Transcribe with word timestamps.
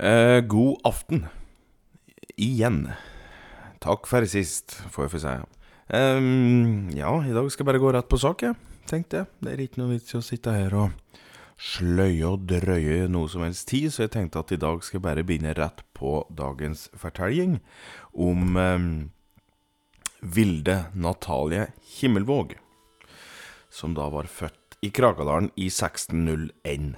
Eh, 0.00 0.40
god 0.40 0.80
aften. 0.84 1.26
Igjen. 2.36 2.88
Takk 3.84 4.06
for 4.08 4.24
sist, 4.24 4.78
får 4.88 5.04
jeg 5.04 5.12
få 5.12 5.18
si. 5.20 5.32
Eh, 5.92 6.20
ja, 6.96 7.10
i 7.20 7.34
dag 7.36 7.50
skal 7.52 7.66
jeg 7.66 7.68
bare 7.68 7.82
gå 7.82 7.90
rett 7.92 8.08
på 8.08 8.20
sak, 8.20 8.46
jeg. 8.46 8.56
Tenkte 8.88 9.20
jeg. 9.20 9.28
Det 9.44 9.52
er 9.52 9.60
ikke 9.60 9.82
noe 9.82 9.92
vits 9.92 10.14
i 10.14 10.16
å 10.16 10.24
sitte 10.24 10.54
her 10.56 10.72
og 10.72 11.18
sløye 11.60 12.30
og 12.30 12.46
drøye 12.48 13.10
noe 13.12 13.28
som 13.28 13.44
helst 13.44 13.68
tid, 13.68 13.90
så 13.92 14.06
jeg 14.06 14.14
tenkte 14.14 14.40
at 14.40 14.54
i 14.56 14.60
dag 14.62 14.80
skal 14.80 14.96
jeg 14.96 15.04
bare 15.04 15.26
begynne 15.28 15.52
rett 15.58 15.84
på 15.92 16.22
dagens 16.32 16.86
fortelling 16.96 17.58
om 18.16 18.56
eh, 18.56 18.88
Vilde 20.24 20.78
Natalie 20.96 21.68
Himmelvåg, 21.98 22.56
som 23.68 23.92
da 23.92 24.08
var 24.08 24.32
født 24.32 24.80
i 24.80 24.88
Krakadalen 24.96 25.52
i 25.60 25.68
1601. 25.68 26.96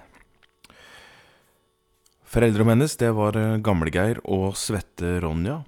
Foreldrene 2.33 2.73
hennes 2.73 2.95
det 2.97 3.11
var 3.13 3.37
eh, 3.37 3.59
Gamle-Geir 3.61 4.23
og 4.25 4.55
Svette-Ronja. 4.57 5.59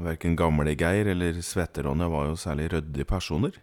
Verken 0.00 0.32
Gamle-Geir 0.32 1.10
eller 1.12 1.40
Svette-Ronja 1.44 2.06
var 2.08 2.30
jo 2.30 2.38
særlig 2.40 2.70
ryddige 2.72 3.04
personer, 3.04 3.58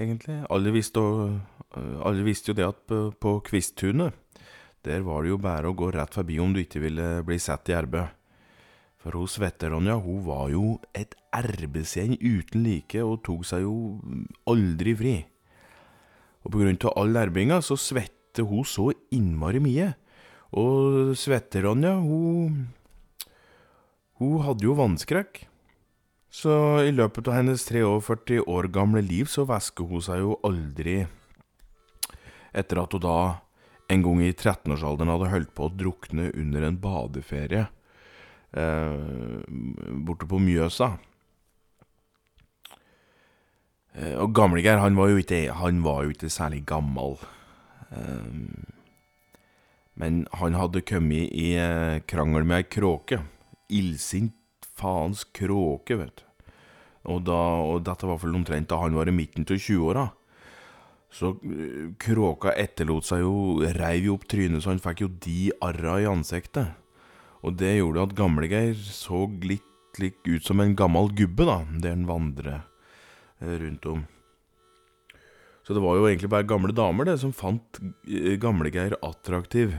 egentlig. 0.00 0.38
Alle 0.48 0.70
visste, 0.72 1.02
øh, 1.04 1.98
alle 2.00 2.24
visste 2.24 2.48
jo 2.48 2.56
det 2.56 2.64
at 2.64 2.94
på, 3.20 3.34
Kvisttunet, 3.44 4.16
der 4.88 5.04
var 5.04 5.20
det 5.20 5.34
jo 5.34 5.36
bare 5.44 5.68
å 5.68 5.76
gå 5.76 5.90
rett 5.92 6.16
forbi 6.16 6.38
om 6.40 6.54
du 6.54 6.62
ikke 6.62 6.80
ville 6.80 7.08
bli 7.28 7.36
sett 7.36 7.68
i 7.68 7.76
arbeid. 7.76 8.14
For 9.04 9.12
hun 9.12 9.28
Svette-Ronja 9.28 9.98
hun 10.00 10.22
var 10.24 10.48
jo 10.48 10.78
et 10.96 11.12
arbeidsgjeng 11.36 12.16
uten 12.22 12.64
like, 12.64 13.04
og 13.04 13.20
tok 13.26 13.44
seg 13.44 13.66
jo 13.66 13.98
aldri 14.48 14.96
fri. 14.96 15.14
Og 16.40 16.56
på 16.56 16.64
grunn 16.64 16.80
av 16.88 16.96
all 17.04 17.20
arbeidinga 17.26 17.60
så 17.60 17.76
svette 17.76 18.48
hun 18.48 18.64
så 18.64 18.94
innmari 19.12 19.60
mye. 19.60 19.90
Og 20.54 21.14
Svette-Ronja, 21.18 21.96
hun 21.98 22.68
Hun 24.22 24.44
hadde 24.46 24.62
jo 24.62 24.76
vannskrekk. 24.78 25.42
Så 26.30 26.54
i 26.86 26.92
løpet 26.94 27.28
av 27.28 27.34
hennes 27.40 27.62
43 27.66 28.40
år 28.46 28.68
gamle 28.70 29.02
liv 29.02 29.26
så 29.30 29.44
væsker 29.46 29.86
hun 29.90 30.02
seg 30.02 30.22
jo 30.22 30.36
aldri 30.46 31.04
etter 32.54 32.78
at 32.78 32.94
hun 32.94 33.02
da 33.02 33.18
en 33.90 34.02
gang 34.02 34.22
i 34.22 34.32
13-årsalderen 34.32 35.10
hadde 35.12 35.30
holdt 35.32 35.52
på 35.54 35.66
å 35.66 35.74
drukne 35.74 36.30
under 36.32 36.66
en 36.66 36.78
badeferie 36.80 37.66
eh, 38.54 39.42
borte 40.06 40.28
på 40.30 40.40
Mjøsa. 40.42 40.94
Eh, 43.94 44.14
og 44.22 44.32
Gamlegeir, 44.34 44.80
han 44.82 44.96
var 44.98 45.12
jo 45.12 45.20
ikke, 45.20 45.42
var 45.84 46.06
jo 46.06 46.14
ikke 46.14 46.32
særlig 46.32 46.64
gammel. 46.66 47.18
Eh, 47.90 48.30
men 50.00 50.24
han 50.40 50.56
hadde 50.58 50.82
kommet 50.86 51.30
i 51.30 51.54
eh, 51.60 52.00
krangel 52.10 52.46
med 52.46 52.64
ei 52.64 52.68
kråke. 52.68 53.20
Illsint 53.70 54.34
faens 54.74 55.22
kråke, 55.36 55.98
vet 56.00 56.20
du. 56.20 56.24
Og, 57.04 57.20
da, 57.26 57.40
og 57.60 57.82
dette 57.84 58.08
var 58.08 58.18
vel 58.22 58.36
omtrent 58.38 58.70
da 58.70 58.78
han 58.80 58.96
var 58.96 59.10
i 59.10 59.14
midten 59.14 59.44
av 59.44 59.60
20-åra. 59.60 60.06
Så 61.14 61.34
eh, 61.46 61.92
kråka 62.00 62.54
etterlot 62.58 63.06
seg 63.06 63.22
jo 63.22 63.34
Reiv 63.76 64.08
jo 64.08 64.16
opp 64.18 64.26
trynet 64.30 64.64
så 64.64 64.72
han 64.72 64.82
fikk 64.82 65.04
jo 65.04 65.12
de 65.26 65.52
arra 65.62 66.00
i 66.02 66.08
ansiktet. 66.10 66.74
Og 67.44 67.54
det 67.60 67.76
gjorde 67.76 68.08
at 68.08 68.16
Gamlegeir 68.18 68.74
så 68.88 69.26
litt, 69.44 69.70
litt 70.00 70.18
ut 70.26 70.42
som 70.46 70.62
en 70.64 70.74
gammel 70.74 71.12
gubbe, 71.14 71.46
da, 71.46 71.60
der 71.84 71.94
han 71.94 72.08
vandret 72.08 72.64
eh, 73.44 73.56
rundt 73.60 73.86
om. 73.92 74.04
Så 75.64 75.76
det 75.76 75.80
var 75.80 75.96
jo 75.96 76.08
egentlig 76.08 76.28
bare 76.32 76.48
gamle 76.48 76.74
damer 76.76 77.06
det 77.08 77.18
som 77.22 77.32
fant 77.32 77.78
Gamlegeir 78.40 78.98
attraktiv. 79.04 79.76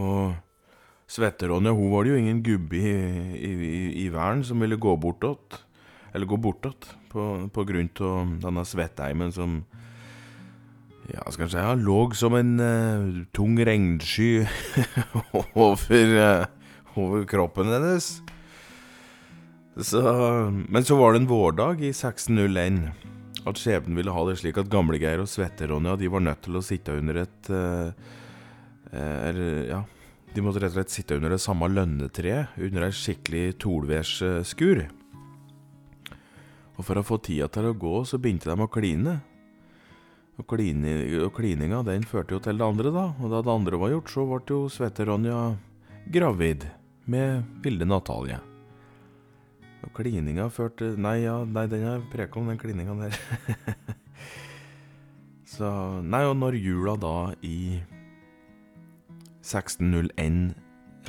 Og 0.00 1.10
Svette-Ronja 1.10 1.74
hun 1.74 1.90
var 1.92 2.06
det 2.06 2.14
jo 2.14 2.20
ingen 2.20 2.42
gubbe 2.46 2.78
i, 2.78 2.94
i, 3.34 3.50
i, 4.04 4.06
verden 4.14 4.44
som 4.46 4.62
ville 4.62 4.78
gå 4.80 4.94
bortåt. 5.00 5.60
Eller 6.14 6.26
gå 6.26 6.38
bortåt, 6.40 6.88
på, 7.10 7.26
på 7.54 7.66
grunn 7.66 7.90
av 8.06 8.34
denne 8.44 8.64
Svettheimen 8.66 9.34
som 9.34 9.60
ja, 11.10 11.24
skal 11.26 11.46
jeg 11.46 11.54
si, 11.56 11.62
han 11.62 11.82
lå 11.82 11.98
som 12.14 12.36
en 12.38 12.52
uh, 12.62 13.22
tung 13.34 13.56
regnsky 13.66 14.44
over, 15.64 16.12
uh, 16.14 16.44
over 16.94 17.26
kroppen 17.30 17.70
hennes. 17.74 18.12
Så, 19.80 20.02
men 20.68 20.86
så 20.86 20.98
var 20.98 21.14
det 21.14 21.22
en 21.22 21.30
vårdag 21.30 21.82
i 21.82 21.90
1601 21.90 22.82
at 23.48 23.58
skjebnen 23.58 23.96
ville 23.96 24.12
ha 24.12 24.24
det 24.28 24.36
slik 24.38 24.58
at 24.60 24.70
Gamlegeir 24.70 25.22
og 25.22 25.30
Svette-Ronja 25.30 25.96
de 25.98 26.10
var 26.12 26.22
nødt 26.22 26.42
til 26.44 26.58
å 26.58 26.64
sitte 26.64 26.98
under 27.00 27.22
et 27.24 27.50
uh, 27.50 27.90
Eller, 28.90 29.68
ja 29.70 29.84
De 30.34 30.42
måtte 30.42 30.62
rett 30.62 30.72
og 30.72 30.80
slett 30.80 30.92
sitte 30.94 31.16
under 31.18 31.34
det 31.34 31.40
samme 31.42 31.68
lønnetreet, 31.70 32.56
under 32.58 32.86
ei 32.86 32.94
skikkelig 32.94 33.58
tolværsskur. 33.62 34.84
Og 36.78 36.86
for 36.86 37.00
å 37.00 37.04
få 37.04 37.18
tida 37.18 37.48
til 37.52 37.66
å 37.68 37.74
gå, 37.76 37.96
så 38.06 38.18
begynte 38.18 38.48
de 38.48 38.62
å 38.62 38.70
kline. 38.70 39.16
Og, 40.38 40.46
kline, 40.48 40.94
og 41.26 41.34
klininga, 41.36 41.82
den 41.84 42.06
førte 42.08 42.36
jo 42.36 42.40
til 42.40 42.56
det 42.56 42.64
andre, 42.64 42.92
da. 42.94 43.08
Og 43.20 43.34
da 43.34 43.42
det 43.44 43.52
andre 43.52 43.80
var 43.82 43.92
gjort, 43.92 44.12
så 44.14 44.24
ble 44.30 44.40
jo 44.48 44.60
Svette-Ronja 44.72 45.40
gravid 46.08 46.64
med 47.10 47.42
Vilde 47.64 47.84
Natalie. 47.84 48.38
Og 49.84 49.92
klininga 49.96 50.48
førte 50.52 50.92
Nei, 51.00 51.22
ja, 51.24 51.38
nei, 51.44 51.66
den 51.70 51.86
er 51.88 52.02
preka 52.12 52.40
om, 52.40 52.48
den 52.48 52.60
klininga 52.60 52.96
der. 53.00 53.16
så 55.54 55.70
Nei, 56.04 56.24
og 56.28 56.36
når 56.40 56.58
jula 56.60 56.96
da 57.00 57.14
i 57.44 57.80
1601 59.40 60.54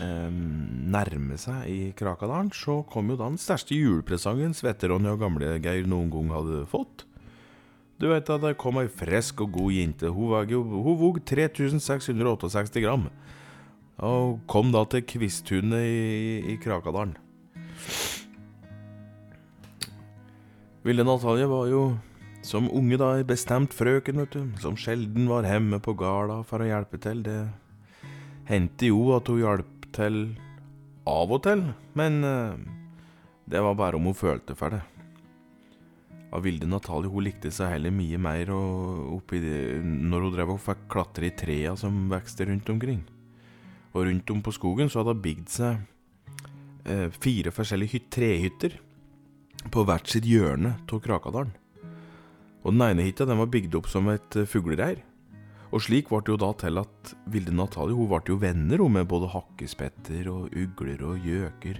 eh, 0.02 0.28
nærmer 0.32 1.40
seg 1.40 1.70
i 1.70 1.80
Krakadalen, 1.98 2.52
så 2.56 2.82
kom 2.90 3.12
jo 3.12 3.20
da 3.20 3.30
den 3.32 3.40
største 3.42 3.78
julepresangen 3.78 4.56
Svette-Ronny 4.58 5.12
og 5.14 5.24
Gamle-Geir 5.24 5.90
noen 5.90 6.12
gang 6.14 6.32
hadde 6.36 6.66
fått. 6.72 7.06
Du 8.02 8.08
vet 8.10 8.30
at 8.34 8.42
det 8.42 8.58
kom 8.58 8.80
ei 8.82 8.88
frisk 8.90 9.44
og 9.46 9.52
god 9.60 9.76
jente. 9.76 10.10
Hun 10.10 10.32
vog, 10.32 10.54
hun 10.58 10.96
vog 10.98 11.20
3668 11.22 12.82
gram. 12.82 13.06
Og 14.02 14.40
kom 14.50 14.72
da 14.74 14.82
til 14.90 15.04
Kvisttunet 15.06 15.86
i, 15.86 16.56
i 16.56 16.58
Krakadalen. 16.58 17.14
Ville 20.82 21.06
Natalie 21.06 21.46
var 21.46 21.68
jo 21.70 21.84
som 22.42 22.72
unge 22.74 22.98
da 22.98 23.12
ei 23.20 23.26
bestemt 23.28 23.74
frøken, 23.78 24.24
vet 24.24 24.34
du, 24.34 24.48
som 24.64 24.74
sjelden 24.74 25.28
var 25.30 25.46
hjemme 25.46 25.78
på 25.84 25.94
garda 25.94 26.40
for 26.48 26.64
å 26.64 26.70
hjelpe 26.72 26.98
til. 27.02 27.22
Det 27.22 27.38
hendte 28.52 28.92
jo 28.92 29.14
at 29.16 29.30
hun 29.32 29.42
hjalp 29.42 29.88
til 29.96 30.22
av 31.08 31.32
og 31.32 31.44
til, 31.46 31.64
men 31.98 32.20
uh, 32.24 32.58
det 33.50 33.62
var 33.64 33.78
bare 33.80 33.98
om 33.98 34.10
hun 34.10 34.18
følte 34.18 34.56
for 34.60 34.76
det. 34.76 34.82
Av 36.32 36.44
Vilde 36.46 36.68
Natalie 36.70 37.12
hun 37.12 37.26
likte 37.26 37.52
seg 37.52 37.74
heller 37.74 37.92
mye 37.92 38.20
mer 38.22 38.52
oppi 38.54 39.42
det, 39.44 39.56
når 39.84 40.28
hun 40.28 40.36
drev 40.36 40.54
og 40.54 40.62
fikk 40.64 40.86
klatre 40.92 41.28
i 41.28 41.34
trea 41.36 41.74
som 41.80 42.06
vokste 42.12 42.48
rundt 42.48 42.70
omkring. 42.72 43.02
Og 43.92 44.06
rundt 44.08 44.32
om 44.32 44.44
på 44.44 44.54
skogen 44.56 44.92
så 44.92 45.02
hadde 45.02 45.18
hun 45.18 45.26
bygd 45.26 45.52
seg 45.52 45.82
uh, 46.88 47.10
fire 47.20 47.52
forskjellige 47.56 48.06
trehytter 48.14 48.78
på 49.72 49.84
hvert 49.86 50.08
sitt 50.10 50.26
hjørne 50.26 50.78
av 50.88 51.04
Krakadalen. 51.04 51.52
Og 52.62 52.76
den 52.76 52.84
ene 52.86 53.08
hytta 53.08 53.26
den 53.26 53.42
var 53.42 53.50
bygd 53.52 53.76
opp 53.80 53.88
som 53.90 54.08
et 54.14 54.38
fuglereir. 54.50 55.02
Og 55.72 55.80
slik 55.86 56.10
ble 56.12 56.20
det 56.26 56.34
jo 56.34 56.40
da 56.40 56.50
til 56.60 56.82
at 56.82 57.14
Vilde 57.32 57.54
Natalie 57.56 57.96
hun 57.96 58.10
ble 58.12 58.20
jo 58.28 58.40
venner 58.42 58.84
med 58.92 59.08
både 59.08 59.32
hakkespetter 59.32 60.28
og 60.32 60.52
ugler 60.52 61.04
og 61.08 61.28
gjøker. 61.28 61.80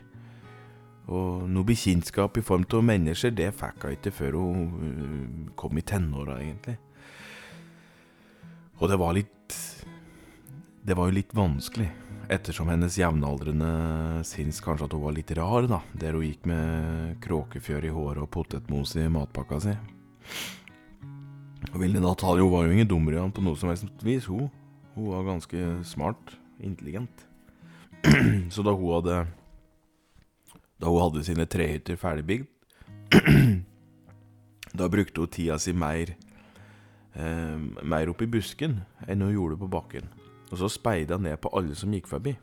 Og 1.12 1.50
noe 1.52 1.68
bekjentskap 1.68 2.38
i 2.40 2.46
form 2.46 2.64
av 2.72 2.86
mennesker, 2.88 3.34
det 3.36 3.50
fikk 3.58 3.84
hun 3.84 3.98
ikke 3.98 4.14
før 4.16 4.38
hun 4.40 5.50
kom 5.60 5.78
i 5.78 5.84
tenåra, 5.84 6.40
egentlig. 6.40 6.78
Og 8.80 8.88
det 8.90 8.98
var 8.98 9.14
litt 9.14 9.58
Det 10.82 10.96
var 10.98 11.10
jo 11.10 11.14
litt 11.14 11.36
vanskelig 11.38 11.92
ettersom 12.32 12.70
hennes 12.72 12.96
jevnaldrende 12.98 14.24
syns 14.26 14.62
kanskje 14.64 14.88
at 14.88 14.94
hun 14.96 15.04
var 15.04 15.14
litt 15.14 15.34
rar, 15.38 15.68
da, 15.68 15.82
der 15.94 16.16
hun 16.16 16.26
gikk 16.26 16.48
med 16.50 17.18
kråkefjør 17.22 17.86
i 17.86 17.92
håret 17.94 18.24
og 18.24 18.32
potetmos 18.32 18.96
i 18.98 19.08
matpakka 19.12 19.60
si. 19.62 19.76
Og 21.70 21.78
Vilde 21.82 22.02
Natalio 22.02 22.50
var 22.50 22.66
jo 22.66 22.74
ingen 22.74 22.90
dummere 22.90 23.28
på 23.32 23.44
noe 23.46 23.58
som 23.60 23.70
helst 23.70 24.06
vis, 24.06 24.26
hun. 24.26 24.50
Hun 24.96 25.12
var 25.14 25.28
ganske 25.28 25.68
smart, 25.88 26.36
intelligent. 26.60 27.28
Så 28.54 28.66
da 28.66 28.74
hun 28.74 28.96
hadde 28.98 29.20
Da 30.82 30.90
hun 30.90 31.04
hadde 31.04 31.24
sine 31.24 31.46
trehytter 31.46 32.00
ferdigbygd, 32.02 32.48
da 34.80 34.88
brukte 34.90 35.22
hun 35.22 35.30
tida 35.30 35.60
si 35.62 35.76
mer 35.78 36.16
eh, 37.14 37.58
mer 37.86 38.10
opp 38.10 38.24
i 38.26 38.30
busken 38.32 38.80
enn 39.06 39.22
hun 39.22 39.36
gjorde 39.36 39.60
på 39.62 39.70
bakken. 39.70 40.10
Og 40.50 40.58
så 40.58 40.72
speida 40.72 41.20
ned 41.22 41.38
på 41.38 41.52
alle 41.54 41.78
som 41.78 41.94
gikk 41.94 42.10
forbi. 42.10 42.34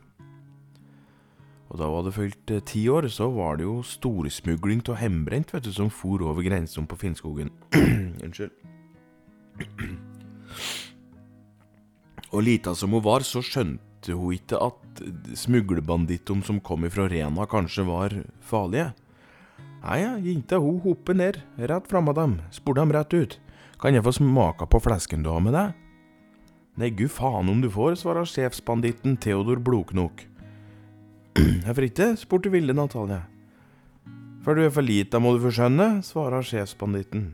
Og 1.67 1.77
da 1.77 1.89
hun 1.89 1.99
hadde 1.99 2.15
fylt 2.15 2.55
eh, 2.55 2.63
ti 2.63 2.87
år, 2.87 3.09
så 3.11 3.27
var 3.35 3.59
det 3.59 3.67
jo 3.67 3.81
storsmugling 3.83 4.87
av 4.87 5.03
hjemmebrent 5.03 5.51
som 5.67 5.91
for 5.91 6.23
over 6.23 6.45
grensen 6.47 6.87
på 6.87 6.95
Finnskogen. 7.03 7.51
Unnskyld. 8.23 8.55
Og 12.29 12.43
lita 12.45 12.75
som 12.77 12.93
hun 12.93 13.03
var, 13.05 13.25
så 13.25 13.41
skjønte 13.41 14.13
hun 14.15 14.35
ikke 14.37 14.59
at 14.61 15.03
smuglerbandittene 15.37 16.45
som 16.45 16.61
kom 16.61 16.85
ifra 16.85 17.07
Rena, 17.09 17.47
kanskje 17.49 17.85
var 17.87 18.15
farlige? 18.45 18.91
Nei, 19.79 20.01
jenta 20.27 20.59
hun 20.59 20.81
hoppet 20.83 21.17
ned, 21.17 21.39
rett 21.57 21.87
framme 21.89 22.13
dem, 22.15 22.39
spurte 22.53 22.83
dem 22.83 22.93
rett 22.93 23.15
ut. 23.15 23.37
Kan 23.79 23.95
jeg 23.95 24.03
få 24.03 24.11
smake 24.17 24.67
på 24.67 24.81
flesken 24.83 25.23
du 25.23 25.31
har 25.31 25.41
med 25.43 25.55
deg? 25.55 25.71
Nei, 26.79 26.91
gud 26.95 27.11
faen 27.11 27.49
om 27.51 27.63
du 27.63 27.69
får, 27.71 27.97
svarer 28.01 28.27
sjefsbanditten 28.27 29.17
Theodor 29.23 29.59
Bloknok. 29.63 30.25
Hvorfor 31.65 31.87
ikke? 31.87 32.13
spurte 32.19 32.51
Vilde 32.51 32.75
Natalie. 32.75 33.23
For 34.43 34.55
du 34.55 34.65
er 34.65 34.73
for 34.73 34.85
lita, 34.85 35.19
må 35.19 35.33
du 35.35 35.43
få 35.43 35.51
skjønne, 35.55 35.89
svarer 36.07 36.45
sjefsbanditten. 36.45 37.33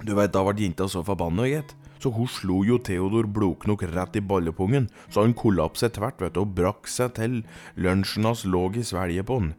Du 0.00 0.14
veit, 0.16 0.32
da 0.32 0.42
ble 0.46 0.56
jenta 0.56 0.88
så 0.88 1.02
forbanna, 1.04 1.46
gitt. 1.50 1.74
Så 2.00 2.08
hun 2.14 2.28
slo 2.32 2.62
jo 2.64 2.78
Theodor 2.80 3.26
Blodknok 3.28 3.82
rett 3.92 4.14
i 4.16 4.22
ballepungen, 4.24 4.86
så 5.12 5.26
han 5.26 5.34
kollapset 5.36 5.98
tvert, 5.98 6.22
vet 6.22 6.32
du, 6.32 6.40
og 6.46 6.54
brakk 6.56 6.88
seg 6.88 7.12
til 7.18 7.42
lunsjen 7.76 8.24
hans 8.24 8.46
lå 8.48 8.62
i 8.72 8.84
svelget 8.86 9.28
på 9.28 9.36
han. 9.36 9.50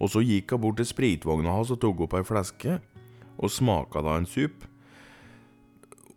Og 0.00 0.12
så 0.12 0.22
gikk 0.24 0.54
hun 0.54 0.62
bort 0.64 0.80
til 0.80 0.88
spritvogna 0.88 1.52
hans 1.52 1.72
og 1.74 1.82
tok 1.82 2.06
opp 2.06 2.16
ei 2.16 2.24
fleske, 2.24 2.78
og 3.36 3.52
smaka 3.52 4.00
da 4.04 4.16
en 4.16 4.28
sup. 4.28 4.64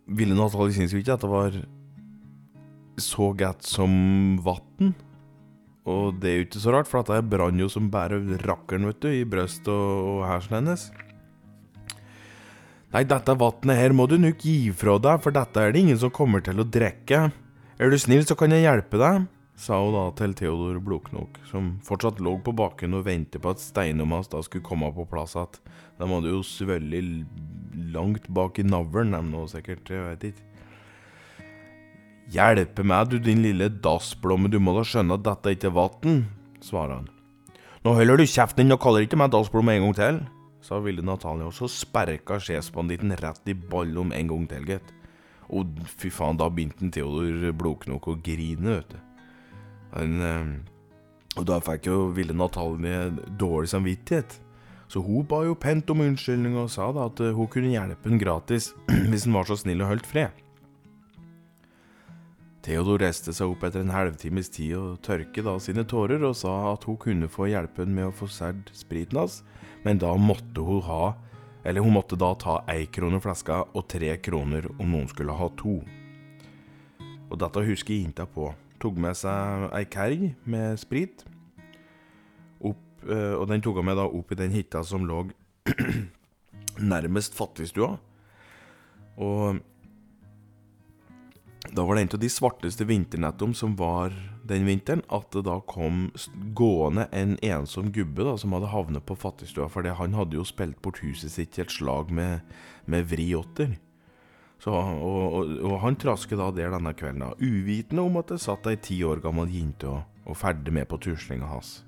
Ville 0.08 0.36
Natalie 0.36 0.74
synes 0.78 0.96
jo 0.96 1.02
ikke 1.02 1.18
at 1.18 1.26
det 1.26 1.30
var 1.30 1.60
så 3.00 3.30
godt 3.36 3.68
som 3.68 3.92
vann. 4.44 4.94
Og 5.88 6.16
det 6.20 6.30
er 6.30 6.40
jo 6.40 6.48
ikke 6.48 6.64
så 6.64 6.72
rart, 6.72 6.88
for 6.88 7.04
dette 7.04 7.28
brant 7.28 7.60
jo 7.60 7.68
som 7.72 7.92
bare 7.92 8.20
rakkeren, 8.46 8.88
vet 8.88 9.04
du, 9.04 9.12
i 9.12 9.28
brystet 9.28 9.68
og, 9.72 10.08
og 10.16 10.26
hersen 10.28 10.60
hennes. 10.60 10.88
Nei, 12.90 13.04
dette 13.06 13.36
vannet 13.38 13.78
her 13.78 13.92
må 13.94 14.08
du 14.10 14.16
nok 14.18 14.40
gi 14.42 14.72
fra 14.74 14.96
deg, 14.98 15.20
for 15.22 15.34
dette 15.34 15.62
er 15.62 15.70
det 15.70 15.82
ingen 15.84 15.98
som 16.00 16.10
kommer 16.10 16.42
til 16.42 16.58
å 16.58 16.66
drikke. 16.66 17.28
Er 17.78 17.92
du 17.92 17.94
snill, 18.02 18.24
så 18.26 18.34
kan 18.34 18.50
jeg 18.50 18.64
hjelpe 18.64 18.98
deg, 18.98 19.28
sa 19.54 19.78
hun 19.78 19.94
da 19.94 20.08
til 20.18 20.34
Theodor 20.34 20.80
Bloknok, 20.82 21.38
som 21.46 21.76
fortsatt 21.86 22.18
lå 22.18 22.32
på 22.42 22.54
bakken 22.58 22.96
og 22.98 23.04
ventet 23.06 23.44
på 23.44 23.52
at 23.54 23.62
steinene 23.62 24.08
hans 24.10 24.32
da 24.32 24.42
skulle 24.42 24.66
komme 24.66 24.90
på 24.96 25.06
plass 25.06 25.36
igjen. 25.38 25.60
De 26.00 26.08
hadde 26.10 26.32
jo 26.32 26.42
svølget 26.42 27.86
langt 27.94 28.26
bak 28.26 28.58
i 28.58 28.66
navlen, 28.66 29.14
dem 29.14 29.30
nå 29.30 29.44
sikkert, 29.52 29.86
jeg 29.86 30.08
vet 30.08 30.26
ikke. 30.32 30.48
Hjelpe 32.34 32.82
meg, 32.86 33.14
du 33.14 33.22
din 33.22 33.46
lille 33.46 33.70
dassblomme, 33.86 34.50
du 34.50 34.58
må 34.58 34.74
da 34.74 34.82
skjønne 34.86 35.14
at 35.14 35.28
dette 35.30 35.54
ikke 35.54 35.70
er 35.70 35.78
vann, 35.78 36.20
svarer 36.66 36.98
han. 36.98 37.08
Nå 37.86 37.94
holder 37.94 38.18
du 38.18 38.26
kjeften 38.26 38.66
din 38.66 38.74
og 38.74 38.82
kaller 38.82 39.06
ikke 39.06 39.18
meg 39.20 39.30
dassblomme 39.30 39.78
en 39.78 39.86
gang 39.86 39.98
til 40.02 40.22
sa 40.64 40.80
Ville 40.84 41.04
Natalia, 41.04 41.48
og 41.48 41.56
så 41.56 41.68
sperka 41.70 42.38
sjefsbanditten 42.42 43.14
rett 43.20 43.48
i 43.48 43.54
ballen 43.54 44.12
en 44.16 44.32
gang 44.32 44.48
til, 44.50 44.66
gitt. 44.74 44.92
Og 45.50 45.80
fy 45.98 46.12
faen, 46.14 46.38
da 46.38 46.50
begynte 46.52 46.90
Theodor 46.94 47.54
Blodknok 47.58 48.10
å 48.12 48.18
grine, 48.22 48.76
vet 48.78 48.92
du. 48.92 49.00
Han, 49.96 50.20
eh, 50.22 50.52
og 51.40 51.46
da 51.48 51.58
fikk 51.62 51.88
jo 51.90 51.96
Ville 52.14 52.36
Natalie 52.36 53.08
dårlig 53.38 53.72
samvittighet. 53.72 54.38
Så 54.90 55.02
hun 55.06 55.26
ba 55.26 55.44
jo 55.46 55.54
pent 55.54 55.90
om 55.90 56.02
unnskyldning 56.02 56.56
og 56.58 56.70
sa 56.70 56.88
da 56.94 57.06
at 57.06 57.20
hun 57.22 57.50
kunne 57.50 57.70
hjelpe 57.70 58.10
ham 58.10 58.18
gratis 58.18 58.72
hvis 59.10 59.26
han 59.28 59.36
var 59.38 59.46
så 59.46 59.58
snill 59.58 59.84
og 59.84 59.92
holdt 59.92 60.08
fred. 60.10 60.34
Theodor 62.60 63.00
reiste 63.00 63.32
seg 63.32 63.54
opp 63.54 63.62
etter 63.64 63.80
en 63.80 63.92
halvtimes 63.94 64.50
tid 64.52 64.74
og 64.76 64.98
tørket 65.04 65.46
da 65.46 65.54
sine 65.62 65.86
tårer 65.88 66.20
og 66.28 66.34
sa 66.36 66.52
at 66.74 66.84
hun 66.84 66.98
kunne 67.00 67.30
få 67.32 67.48
hjelpe 67.48 67.86
han 67.86 67.94
med 67.96 68.10
å 68.10 68.16
få 68.18 68.28
sædd 68.28 68.68
spriten 68.76 69.16
hans, 69.16 69.38
men 69.86 70.00
da 70.02 70.12
måtte 70.20 70.64
hun 70.66 70.84
ha 70.84 71.02
Eller 71.64 71.84
hun 71.84 71.92
måtte 71.92 72.16
da 72.16 72.30
ta 72.40 72.54
ei 72.72 72.86
krone 72.88 73.18
flaska 73.20 73.58
og 73.76 73.82
tre 73.92 74.14
kroner 74.16 74.64
om 74.78 74.94
noen 74.94 75.10
skulle 75.10 75.34
ha 75.36 75.48
to. 75.60 75.74
Og 77.28 77.34
dette 77.36 77.64
husker 77.66 77.98
jenta 77.98 78.24
på. 78.24 78.46
Tok 78.80 78.96
med 78.96 79.18
seg 79.20 79.66
ei 79.76 79.82
kerg 79.84 80.22
med 80.48 80.80
sprit, 80.80 81.20
opp, 82.64 82.80
eh, 83.04 83.34
og 83.36 83.44
den 83.52 83.60
tok 83.60 83.76
hun 83.76 83.90
med 83.90 84.00
da 84.00 84.06
opp 84.08 84.32
i 84.32 84.40
den 84.40 84.56
hytta 84.56 84.80
som 84.88 85.04
lå 85.04 85.26
nærmest 86.94 87.36
fattigstua. 87.36 87.98
Og 89.20 89.60
da 91.68 91.84
var 91.84 91.94
det 91.94 92.02
en 92.02 92.14
av 92.16 92.20
de 92.22 92.28
svarteste 92.32 92.84
vinternettene 92.88 93.54
som 93.54 93.74
var 93.76 94.14
den 94.48 94.64
vinteren, 94.66 95.02
at 95.12 95.28
det 95.34 95.44
da 95.46 95.58
kom 95.68 96.08
gående 96.56 97.04
en 97.12 97.36
ensom 97.44 97.90
gubbe 97.92 98.24
da, 98.24 98.34
som 98.40 98.56
hadde 98.56 98.72
havnet 98.72 99.04
på 99.06 99.18
fattigstua. 99.18 99.68
For 99.68 99.84
han 99.84 100.16
hadde 100.16 100.38
jo 100.38 100.46
spilt 100.48 100.80
bort 100.82 101.02
huset 101.04 101.34
sitt 101.34 101.58
i 101.58 101.64
et 101.64 101.74
slag 101.74 102.10
med, 102.16 102.40
med 102.90 103.06
vriåtter. 103.12 103.76
Så, 104.60 104.72
og, 104.72 105.20
og, 105.36 105.52
og, 105.64 105.76
han 105.84 105.96
trasket 106.00 106.40
da 106.40 106.50
der 106.52 106.72
denne 106.74 106.92
kvelden, 106.96 107.22
da, 107.24 107.36
uvitende 107.40 108.04
om 108.08 108.18
at 108.20 108.32
det 108.32 108.42
satt 108.42 108.66
ei 108.68 108.76
ti 108.80 108.98
år 109.08 109.22
gammel 109.24 109.48
jente 109.52 109.88
og, 109.88 110.02
og 110.28 110.36
ferdig 110.36 110.74
med 110.76 110.88
på 110.88 110.98
tuslinga 111.00 111.48
hans. 111.48 111.78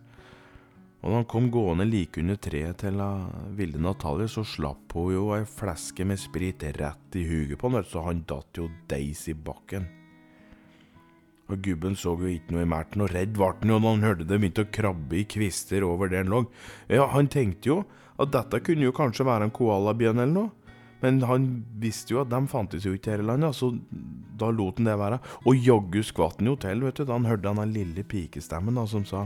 Og 1.02 1.10
da 1.10 1.18
han 1.18 1.26
kom 1.26 1.48
gående 1.50 1.86
like 1.88 2.22
under 2.22 2.38
treet 2.38 2.78
til 2.84 3.00
uh, 3.02 3.26
Vilde 3.58 3.80
Natalie, 3.82 4.30
så 4.30 4.44
slapp 4.46 4.94
hun 4.94 5.10
jo 5.16 5.24
ei 5.34 5.42
fleske 5.48 6.06
med 6.06 6.20
sprit 6.22 6.62
rett 6.78 7.18
i 7.18 7.24
huget 7.26 7.58
på 7.58 7.72
han, 7.72 7.82
så 7.82 8.04
han 8.06 8.22
datt 8.28 8.60
jo 8.60 8.68
deis 8.90 9.24
i 9.32 9.34
bakken. 9.34 9.88
Og 11.50 11.58
gubben 11.64 11.98
så 11.98 12.14
jo 12.14 12.30
ikke 12.30 12.54
noe 12.54 12.62
i 12.62 12.70
merten, 12.70 13.02
og 13.02 13.10
redd 13.10 13.34
ble 13.34 13.50
han 13.50 13.74
jo 13.74 13.80
da 13.82 13.96
han 13.96 14.06
hørte 14.06 14.28
det 14.28 14.38
begynte 14.38 14.64
å 14.64 14.72
krabbe 14.78 15.18
i 15.18 15.26
kvister 15.26 15.84
over 15.84 16.12
der 16.12 16.22
han 16.22 16.32
lå. 16.32 16.44
Ja, 16.86 17.08
han 17.10 17.28
tenkte 17.32 17.74
jo 17.74 17.78
at 18.22 18.30
dette 18.32 18.62
kunne 18.62 18.86
jo 18.86 18.94
kanskje 18.94 19.26
være 19.26 19.48
en 19.48 19.56
koalabjørn 19.56 20.22
eller 20.22 20.36
noe. 20.36 20.52
Men 21.02 21.18
han 21.26 21.46
visste 21.82 22.14
jo 22.14 22.20
at 22.22 22.30
de 22.30 22.38
fantes 22.46 22.84
jo 22.86 22.92
ikke 22.94 23.16
her 23.16 23.24
i 23.24 23.26
landet, 23.26 23.56
så 23.58 23.72
da 24.38 24.52
lot 24.54 24.78
han 24.78 24.86
det 24.86 24.94
være. 25.00 25.18
Og 25.50 25.58
jaggu 25.58 25.98
skvatt 26.06 26.38
han 26.38 26.52
jo 26.52 26.54
til, 26.62 26.84
vet 26.86 27.00
du, 27.00 27.08
da 27.08 27.16
han 27.16 27.26
hørte 27.26 27.50
den 27.50 27.74
lille 27.74 28.04
pikestemmen 28.06 28.78
da, 28.78 28.86
som 28.86 29.02
sa 29.08 29.24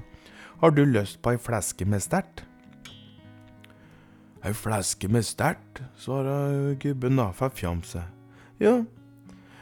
Har 0.60 0.70
du 0.70 0.84
lyst 0.84 1.20
på 1.22 1.34
ei 1.34 1.38
fleske 1.38 1.84
med 1.84 2.02
stert? 2.02 2.44
Ei 4.44 4.52
fleske 4.56 5.08
med 5.08 5.24
stert, 5.26 5.82
svarer 5.98 6.74
gubben 6.80 7.16
da, 7.20 7.30
for 7.36 7.52
fjamset. 7.52 8.06
Ja, 8.60 8.82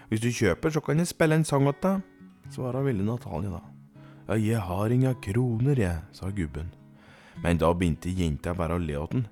hvis 0.08 0.23
du 0.23 0.31
kjøper, 0.31 0.70
så 0.70 0.81
kan 0.85 1.00
jeg 1.00 1.11
spille 1.11 1.35
en 1.35 1.46
sang 1.49 1.67
åt 1.67 1.82
deg 1.82 2.02
svarer 2.52 2.85
ville 2.87 3.05
Natalie 3.05 3.52
da. 3.52 3.62
Ja, 4.29 4.37
jeg 4.38 4.60
har 4.65 4.93
inga 4.93 5.15
kroner, 5.22 5.79
jeg, 5.79 6.03
sa 6.13 6.31
gubben. 6.32 6.70
Men 7.43 7.58
da 7.60 7.72
begynte 7.74 8.13
jenta 8.15 8.55
bare 8.56 8.79
å 8.79 8.82
le 8.82 8.96
åt 9.01 9.15
den. 9.17 9.27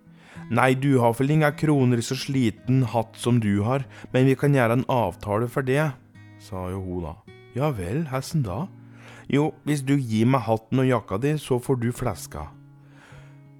Nei, 0.52 0.72
du 0.74 0.98
har 1.00 1.14
vel 1.16 1.30
inga 1.32 1.52
kroner 1.56 2.00
i 2.00 2.04
så 2.04 2.16
sliten 2.18 2.82
hatt 2.92 3.16
som 3.20 3.38
du 3.40 3.62
har, 3.64 3.86
men 4.12 4.26
vi 4.28 4.36
kan 4.36 4.54
gjøre 4.56 4.80
en 4.80 4.88
avtale 4.90 5.48
for 5.48 5.64
det, 5.64 5.92
sa 6.42 6.66
jo 6.72 6.82
hun 6.82 7.06
da. 7.06 7.14
Ja 7.56 7.70
vel, 7.76 8.06
hessen 8.10 8.44
da? 8.44 8.64
Jo, 9.30 9.52
hvis 9.66 9.84
du 9.86 9.94
gir 9.98 10.26
meg 10.30 10.44
hatten 10.46 10.82
og 10.82 10.88
jakka 10.88 11.18
di, 11.22 11.36
så 11.38 11.58
får 11.62 11.78
du 11.82 11.90
fleska. 11.94 12.48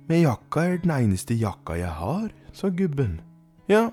Men 0.09 0.25
jakka 0.25 0.65
er 0.67 0.81
den 0.83 0.95
eneste 0.95 1.37
jakka 1.39 1.77
jeg 1.79 1.93
har, 1.99 2.31
sa 2.53 2.69
gubben. 2.69 3.21
Ja, 3.71 3.91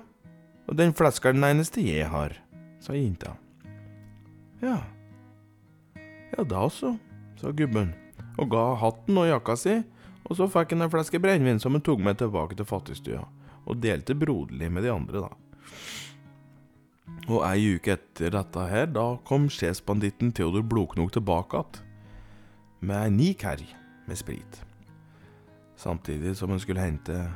og 0.66 0.76
den 0.78 0.94
fleska 0.96 1.30
er 1.30 1.38
den 1.38 1.46
eneste 1.46 1.84
jeg 1.84 2.08
har, 2.10 2.34
sa 2.82 2.96
jenta. 2.96 3.36
Ja. 4.60 4.80
Ja 6.34 6.44
da 6.44 6.66
så, 6.70 6.96
sa 7.40 7.52
gubben, 7.56 7.94
og 8.38 8.50
ga 8.52 8.66
hatten 8.82 9.18
og 9.18 9.30
jakka 9.30 9.56
si, 9.58 9.80
og 10.26 10.36
så 10.38 10.46
fikk 10.50 10.74
han 10.74 10.86
en 10.86 10.92
flaske 10.92 11.18
brennevin 11.22 11.58
som 11.62 11.74
han 11.74 11.84
tok 11.86 12.02
med 12.04 12.20
tilbake 12.20 12.58
til 12.58 12.68
fattigstua, 12.68 13.24
og 13.66 13.80
delte 13.82 14.14
broderlig 14.18 14.70
med 14.70 14.86
de 14.86 14.92
andre, 14.92 15.24
da. 15.26 15.32
Og 17.30 17.44
ei 17.46 17.76
uke 17.76 17.94
etter 17.94 18.32
dette 18.34 18.64
her, 18.72 18.88
da 18.90 19.14
kom 19.26 19.46
sjefsbanditten 19.52 20.32
Theodor 20.34 20.64
Blodknok 20.66 21.12
tilbake 21.14 21.60
igjen, 21.60 21.86
med 22.80 22.96
ei 22.96 23.12
ny 23.12 23.28
kerr 23.38 23.62
med 24.08 24.18
sprit. 24.18 24.64
Samtidig 25.76 26.34
som 26.36 26.50
han 26.50 26.60
skulle 26.60 26.82
hente, 26.82 27.28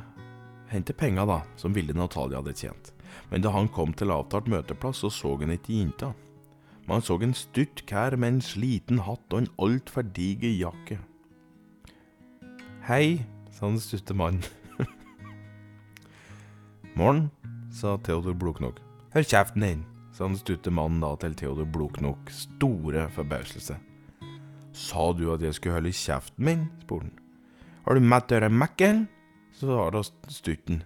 hente 0.67 0.93
penga, 0.93 1.25
da, 1.25 1.39
som 1.55 1.73
Vilde 1.73 1.93
Natalia 1.93 2.41
hadde 2.41 2.57
tjent. 2.57 2.91
Men 3.31 3.45
da 3.45 3.53
han 3.55 3.69
kom 3.71 3.93
til 3.93 4.11
avtalt 4.11 4.49
møteplass, 4.51 5.01
så 5.01 5.09
så 5.09 5.35
han 5.39 5.55
ikke 5.55 5.73
jenta. 5.73 6.11
Man 6.87 7.01
så 7.01 7.17
en 7.21 7.33
styrt 7.33 7.85
kær 7.89 8.17
med 8.17 8.33
en 8.33 8.41
sliten 8.45 9.01
hatt 9.07 9.33
og 9.33 9.41
en 9.41 9.51
altfor 9.57 10.05
diger 10.13 10.53
jakke. 10.53 10.99
Hei, 12.85 13.25
sa 13.49 13.65
den 13.65 13.81
stutte 13.81 14.13
mannen. 14.13 14.45
Morn, 16.99 17.31
sa 17.73 17.97
Theodor 17.97 18.37
Blodknok. 18.37 18.84
Hør 19.15 19.23
kjeften 19.23 19.63
din, 19.63 19.83
sa 20.11 20.25
den 20.27 20.35
stutte 20.35 20.71
mannen 20.75 20.99
da 20.99 21.13
til 21.15 21.37
Theodor 21.39 21.69
Bloknok 21.71 22.27
store 22.35 23.05
forbauselse. 23.15 23.77
Sa 24.75 25.05
du 25.15 25.29
at 25.31 25.45
jeg 25.45 25.55
skulle 25.55 25.77
holde 25.77 25.93
kjeften 25.95 26.43
min? 26.43 26.65
spurte 26.81 27.05
han. 27.05 27.13
Har 27.85 27.95
du 27.95 28.03
mett 28.03 28.33
øre 28.35 28.49
mekken? 28.51 29.05
svarte 29.55 30.01
stutten. 30.27 30.81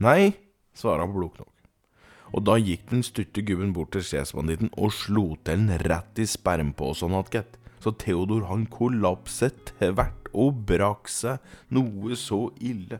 Nei, 0.00 0.32
svarte 0.72 1.10
Bloknok. 1.12 1.52
Og 2.32 2.46
da 2.48 2.56
gikk 2.56 2.88
den 2.88 3.04
stutte 3.04 3.44
gubben 3.44 3.76
bort 3.76 3.92
til 3.92 4.06
sjefsbanditten 4.14 4.72
og 4.72 4.96
slo 4.96 5.26
til 5.36 5.66
den 5.66 5.84
rett 5.84 6.24
i 6.24 6.24
spermposen 6.24 7.12
gitt. 7.28 7.60
så 7.84 7.92
Theodor 7.92 8.48
han 8.48 8.64
kollapset 8.64 9.74
tvert 9.76 10.32
og 10.32 10.64
brakk 10.64 11.12
seg 11.12 11.36
noe 11.68 12.16
så 12.16 12.46
ille. 12.64 12.96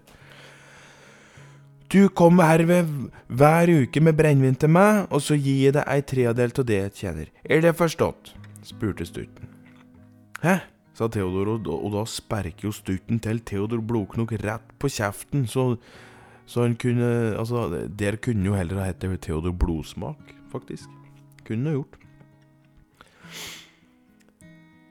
Du 1.88 2.08
kommer 2.12 2.44
herved 2.44 2.88
hver 3.32 3.70
uke 3.72 4.00
med 4.04 4.16
brennevin 4.18 4.56
til 4.60 4.68
meg, 4.68 5.06
og 5.08 5.22
så 5.24 5.38
gir 5.40 5.62
jeg 5.62 5.76
deg 5.78 5.86
ei 5.88 6.02
tredjedel 6.04 6.52
av 6.60 6.66
det 6.68 6.80
jeg 6.82 6.96
tjener. 6.98 7.30
Er 7.44 7.62
det 7.64 7.78
forstått? 7.78 8.34
spurte 8.68 9.06
stutten. 9.08 9.48
Hæ? 10.42 10.58
sa 10.98 11.08
Theodor, 11.08 11.54
og, 11.54 11.70
og 11.72 11.94
da 11.94 12.02
sperker 12.10 12.68
jo 12.68 12.74
stutten 12.74 13.22
til 13.24 13.40
Theodor 13.40 13.80
Blodknok 13.80 14.34
rett 14.42 14.68
på 14.82 14.90
kjeften, 14.90 15.46
så, 15.46 15.78
så 16.44 16.66
han 16.66 16.74
kunne 16.76 17.38
Altså, 17.38 17.86
der 17.88 18.18
kunne 18.20 18.44
jo 18.44 18.58
heller 18.58 18.82
ha 18.82 18.90
hett 18.90 19.06
Theodor 19.22 19.54
Blodsmak, 19.56 20.34
faktisk. 20.52 20.90
Kunne 21.46 21.78
gjort. 21.78 21.96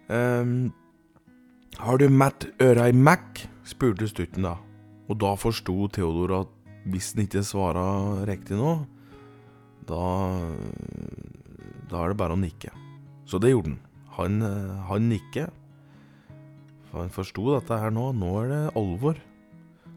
Um, 0.10 0.74
har 1.78 1.98
du 1.98 2.10
mett 2.10 2.50
øra 2.62 2.90
i 2.90 2.96
Mac? 2.96 3.46
spurte 3.68 4.08
stutten 4.08 4.48
da. 4.48 4.58
Og 5.12 5.20
da 5.22 5.36
forsto 5.36 5.92
Theodor 5.94 6.40
at 6.40 6.57
hvis 6.92 7.14
den 7.16 7.28
ikke 7.28 7.44
svarer 7.46 8.26
riktig 8.30 8.58
nå, 8.60 8.80
da 9.88 10.02
Da 11.88 12.02
er 12.04 12.12
det 12.12 12.20
bare 12.20 12.36
å 12.36 12.40
nikke. 12.40 12.74
Så 13.28 13.40
det 13.40 13.54
gjorde 13.54 13.72
han. 13.72 13.80
Han, 14.18 14.42
han 14.90 15.06
nikker. 15.08 15.54
For 16.90 17.00
han 17.00 17.14
forsto 17.14 17.46
dette 17.54 17.78
her 17.80 17.94
nå. 17.96 18.10
Nå 18.12 18.32
er 18.42 18.50
det 18.52 18.60
alvor. 18.76 19.22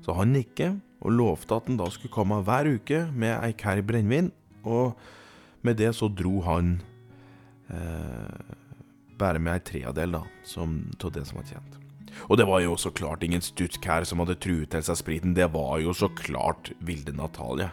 Så 0.05 0.15
han 0.15 0.31
nikker, 0.37 0.77
og 1.03 1.17
lovte 1.17 1.57
at 1.57 1.67
han 1.67 1.81
da 1.81 1.89
skulle 1.91 2.15
komme 2.15 2.39
hver 2.47 2.71
uke 2.77 3.03
med 3.11 3.35
ei 3.41 3.51
kær 3.59 3.83
brennevin. 3.83 4.31
Og 4.63 4.95
med 5.67 5.81
det 5.81 5.91
så 5.99 6.09
dro 6.13 6.39
han 6.47 6.77
eh, 7.73 8.55
bare 9.21 9.43
med 9.43 9.59
ei 9.59 9.67
tredjedel 9.73 10.21
da, 10.21 10.25
av 10.25 11.13
det 11.17 11.27
som 11.27 11.41
var 11.41 11.51
tjent. 11.51 11.80
Og 12.29 12.39
det 12.41 12.47
var 12.49 12.63
jo 12.65 12.77
så 12.81 12.93
klart 12.95 13.25
ingen 13.27 13.45
stuttkær 13.45 14.07
som 14.09 14.23
hadde 14.23 14.39
truet 14.43 14.71
til 14.73 14.85
seg 14.87 14.99
spriten. 15.01 15.37
Det 15.37 15.51
var 15.55 15.79
jo 15.83 15.95
så 15.97 16.11
klart 16.15 16.73
Vilde 16.85 17.15
Natalie. 17.17 17.71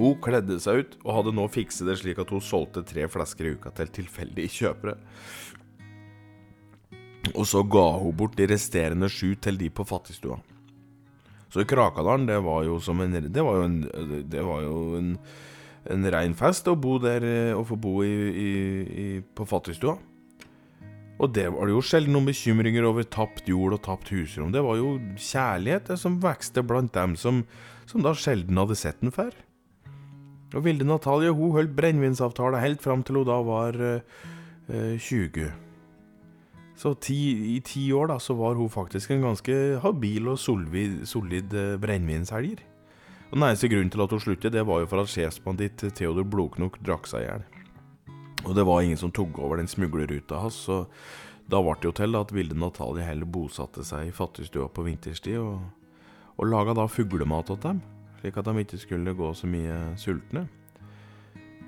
Hun 0.00 0.16
kledde 0.24 0.56
seg 0.62 0.80
ut, 0.80 0.94
og 1.04 1.16
hadde 1.18 1.34
nå 1.36 1.44
fikset 1.52 1.88
det 1.88 1.98
slik 2.00 2.20
at 2.22 2.30
hun 2.32 2.40
solgte 2.40 2.84
tre 2.88 3.04
flasker 3.10 3.50
i 3.50 3.54
uka 3.58 3.72
til 3.76 3.90
tilfeldige 4.00 4.54
kjøpere. 4.54 4.96
Og 7.34 7.44
så 7.46 7.62
ga 7.68 7.86
hun 8.00 8.16
bort 8.16 8.38
de 8.38 8.48
resterende 8.48 9.10
sju 9.12 9.34
til 9.36 9.60
de 9.60 9.68
på 9.68 9.84
fattigstua. 9.84 10.38
Så 11.50 11.66
Krakadalen, 11.68 12.28
det 12.30 12.38
var 12.46 12.64
jo 12.64 12.78
som 12.80 13.00
en 13.02 13.12
Det 13.12 13.42
var 13.42 13.56
jo 13.58 13.62
en, 13.64 13.80
det 14.30 14.42
var 14.46 14.62
jo 14.62 14.76
en, 14.96 15.18
en 15.90 16.10
rein 16.14 16.34
fest 16.34 16.68
å 16.70 16.76
bo 16.78 16.98
der 17.02 17.26
Å 17.56 17.64
få 17.66 17.76
bo 17.76 18.02
i, 18.06 18.14
i, 18.30 18.50
i, 18.86 19.08
på 19.20 19.44
fattigstua. 19.44 19.98
Og 21.20 21.34
det 21.36 21.50
var 21.52 21.68
det 21.68 21.74
jo 21.74 21.84
sjelden 21.84 22.14
noen 22.16 22.30
bekymringer 22.30 22.86
over 22.88 23.04
tapt 23.04 23.48
jord 23.50 23.76
og 23.76 23.82
tapt 23.84 24.08
husrom. 24.14 24.54
Det 24.54 24.62
var 24.64 24.78
jo 24.80 24.94
kjærlighet 25.20 25.92
som 26.00 26.16
vokste 26.22 26.64
blant 26.64 26.94
dem 26.96 27.16
som, 27.20 27.42
som 27.90 28.04
da 28.04 28.14
sjelden 28.16 28.60
hadde 28.60 28.78
sett 28.80 29.02
den 29.04 29.12
før. 29.12 29.34
Og 30.56 30.64
Vilde 30.64 30.86
Natalie 30.88 31.30
hun 31.36 31.52
holdt 31.54 31.76
brennevinsavtale 31.76 32.62
helt 32.62 32.82
fram 32.82 33.04
til 33.06 33.20
hun 33.20 33.28
da 33.28 33.36
var 33.46 33.76
øh, 33.76 34.96
20. 34.98 35.52
Så 36.80 36.94
ti, 37.04 37.18
i 37.52 37.60
ti 37.60 37.90
år 37.92 38.08
da, 38.14 38.16
så 38.18 38.34
var 38.38 38.56
hun 38.56 38.72
faktisk 38.72 39.12
en 39.12 39.28
ganske 39.28 39.54
habil 39.84 40.32
og 40.32 40.40
solid, 40.40 41.04
solid 41.06 41.52
eh, 41.52 41.76
brennevinselger. 41.80 42.64
Og 43.30 43.36
Den 43.36 43.46
eneste 43.46 43.68
grunnen 43.68 43.92
til 43.92 44.02
at 44.02 44.10
hun 44.10 44.24
sluttet, 44.24 44.54
det 44.56 44.66
var 44.66 44.80
jo 44.80 44.88
for 44.90 45.04
at 45.04 45.12
sjefsbanditt 45.12 45.84
Theodor 45.94 46.24
Bloknok 46.24 46.80
drakk 46.82 47.06
seg 47.06 47.26
i 47.26 47.28
hjel. 47.28 47.44
Og 48.44 48.54
det 48.56 48.64
var 48.64 48.82
ingen 48.82 48.98
som 48.98 49.12
tok 49.12 49.38
over 49.38 49.60
den 49.60 49.68
smuglerruta 49.68 50.40
hans, 50.40 50.62
så 50.66 50.84
da 51.50 51.60
ble 51.62 51.74
det 51.80 51.88
jo 51.88 51.96
til 51.98 52.16
at 52.18 52.32
Vilde 52.34 52.56
Natalie 52.58 53.04
heller 53.04 53.28
bosatte 53.28 53.84
seg 53.86 54.08
i 54.08 54.14
fattigstua 54.14 54.68
på 54.72 54.84
vinterstid, 54.86 55.40
og, 55.42 55.60
og 56.38 56.48
laga 56.48 56.76
da 56.78 56.86
fuglemat 56.88 57.50
til 57.50 57.60
dem, 57.64 57.82
slik 58.20 58.38
at 58.38 58.48
de 58.48 58.62
ikke 58.62 58.80
skulle 58.80 59.14
gå 59.18 59.32
så 59.34 59.50
mye 59.50 59.76
sultne. 60.00 60.46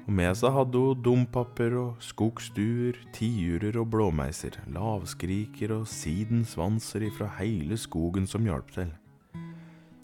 Og 0.02 0.14
med 0.18 0.34
seg 0.34 0.54
hadde 0.54 0.80
hun 0.82 1.02
dompapper 1.02 1.76
og 1.78 2.02
skogstuer, 2.02 2.96
tiurer 3.14 3.78
og 3.78 3.90
blåmeiser, 3.92 4.56
lavskriker 4.74 5.76
og 5.76 5.86
sidensvanser 5.90 7.06
ifra 7.06 7.28
heile 7.38 7.78
skogen 7.78 8.26
som 8.26 8.48
hjalp 8.48 8.72
til. 8.74 8.90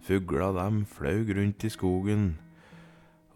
Fugla 0.06 0.52
dem 0.54 0.84
flaug 0.88 1.32
rundt 1.36 1.66
i 1.66 1.72
skogen, 1.72 2.28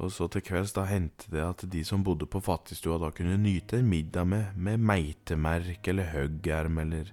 og 0.02 0.12
så 0.12 0.26
til 0.30 0.42
kvelds 0.44 0.74
da 0.76 0.84
hendte 0.88 1.30
det 1.30 1.42
at 1.44 1.64
de 1.70 1.82
som 1.86 2.02
bodde 2.04 2.26
på 2.30 2.42
fattigstua 2.42 2.98
da 3.02 3.12
kunne 3.14 3.38
nyte 3.40 3.78
en 3.78 3.90
middag 3.90 4.26
med, 4.28 4.56
med 4.56 4.82
meitemerk 4.82 5.86
eller 5.88 6.10
høggerm 6.12 6.80
eller 6.82 7.12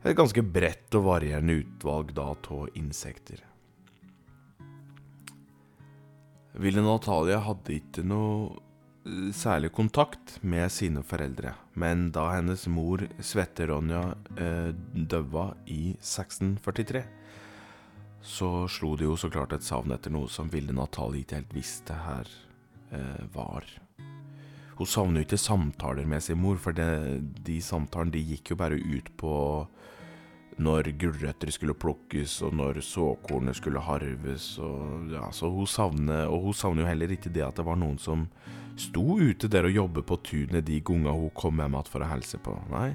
et 0.00 0.16
ganske 0.16 0.42
bredt 0.42 0.96
og 0.96 1.04
varierende 1.04 1.58
utvalg 1.60 2.14
da 2.16 2.30
av 2.32 2.68
insekter. 2.78 3.42
Ville 6.60 6.82
Natalia 6.82 7.38
hadde 7.44 7.76
ikke 7.76 8.02
noe 8.08 8.56
eh, 9.04 9.28
særlig 9.36 9.70
kontakt 9.76 10.38
med 10.42 10.72
sine 10.72 11.04
foreldre, 11.06 11.52
men 11.78 12.08
da 12.16 12.30
hennes 12.32 12.66
mor 12.72 13.04
Svette-Ronja 13.20 14.02
døde 14.34 15.06
døva 15.12 15.50
i 15.68 15.92
1643, 16.00 17.04
så 18.22 18.68
slo 18.68 18.94
det 18.96 19.08
jo 19.08 19.16
så 19.16 19.30
klart 19.32 19.54
et 19.56 19.64
savn 19.64 19.92
etter 19.94 20.12
noe 20.12 20.28
som 20.28 20.50
Ville 20.52 20.74
Natalie 20.76 21.24
ikke 21.24 21.40
helt 21.40 21.54
visste 21.56 21.96
her 22.04 22.28
eh, 22.92 23.24
var. 23.34 23.64
Hun 24.80 24.88
savner 24.88 25.20
jo 25.20 25.28
ikke 25.28 25.40
samtaler 25.40 26.06
med 26.08 26.24
sin 26.24 26.40
mor, 26.40 26.56
for 26.60 26.76
det, 26.76 26.88
de 27.44 27.58
samtalene 27.64 28.14
de 28.14 28.22
gikk 28.32 28.52
jo 28.54 28.60
bare 28.60 28.78
ut 28.80 29.10
på 29.20 29.34
når 30.60 30.90
gulrøtter 31.00 31.52
skulle 31.52 31.76
plukkes, 31.76 32.38
og 32.44 32.54
når 32.56 32.80
såkornet 32.84 33.56
skulle 33.56 33.82
harves. 33.84 34.54
Og, 34.60 35.10
ja, 35.12 35.26
så 35.32 35.48
hun 35.52 35.68
savner, 35.68 36.28
og 36.28 36.48
hun 36.48 36.56
savner 36.56 36.84
jo 36.84 36.88
heller 36.90 37.12
ikke 37.12 37.32
det 37.32 37.44
at 37.46 37.60
det 37.60 37.66
var 37.68 37.80
noen 37.80 38.00
som 38.00 38.26
sto 38.80 39.18
ute 39.20 39.48
der 39.52 39.68
og 39.68 39.76
jobbet 39.76 40.08
på 40.08 40.20
tunet 40.24 40.66
de 40.68 40.80
gangene 40.80 41.12
hun 41.16 41.32
kom 41.36 41.60
hjem 41.60 41.76
igjen 41.76 41.92
for 41.92 42.04
å 42.04 42.10
hilse 42.12 42.40
på. 42.40 42.56
Nei. 42.72 42.90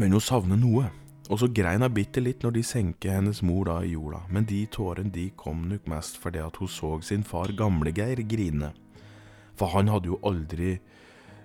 Men 0.00 0.16
hun 0.16 0.24
savner 0.24 0.60
noe. 0.60 0.88
Og 1.30 1.38
så 1.38 1.48
grein 1.54 1.84
hun 1.84 1.94
bitte 1.94 2.22
litt 2.22 2.42
når 2.42 2.56
de 2.56 2.62
senker 2.66 3.14
hennes 3.14 3.42
mor 3.46 3.68
da 3.68 3.78
i 3.84 3.92
jorda, 3.94 4.24
men 4.28 4.46
de 4.48 4.64
tårene 4.66 5.12
de 5.14 5.28
kom 5.38 5.68
nok 5.70 5.86
mest 5.90 6.18
fordi 6.20 6.42
at 6.42 6.58
hun 6.58 6.70
så 6.70 6.96
sin 7.06 7.22
far 7.22 7.52
Gamlegeir 7.56 8.24
grine. 8.28 8.72
For 9.54 9.70
han 9.76 9.92
hadde 9.92 10.10
jo 10.10 10.18
aldri 10.26 10.72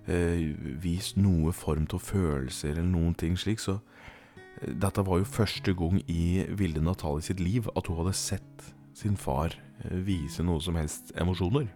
eh, 0.08 0.48
vist 0.82 1.20
noe 1.22 1.54
form 1.54 1.86
av 1.94 2.02
følelser 2.02 2.74
eller 2.74 2.90
noen 2.90 3.14
ting 3.20 3.38
slik, 3.38 3.62
så 3.62 3.80
dette 4.66 5.04
var 5.06 5.22
jo 5.22 5.30
første 5.30 5.74
gang 5.78 6.00
i 6.10 6.46
Vilde 6.58 6.82
Natalie 6.82 7.26
sitt 7.26 7.42
liv 7.44 7.70
at 7.76 7.88
hun 7.88 8.00
hadde 8.02 8.16
sett 8.18 8.72
sin 8.98 9.18
far 9.20 9.54
eh, 9.54 10.00
vise 10.08 10.44
noe 10.46 10.64
som 10.64 10.80
helst 10.80 11.14
emosjoner. 11.20 11.70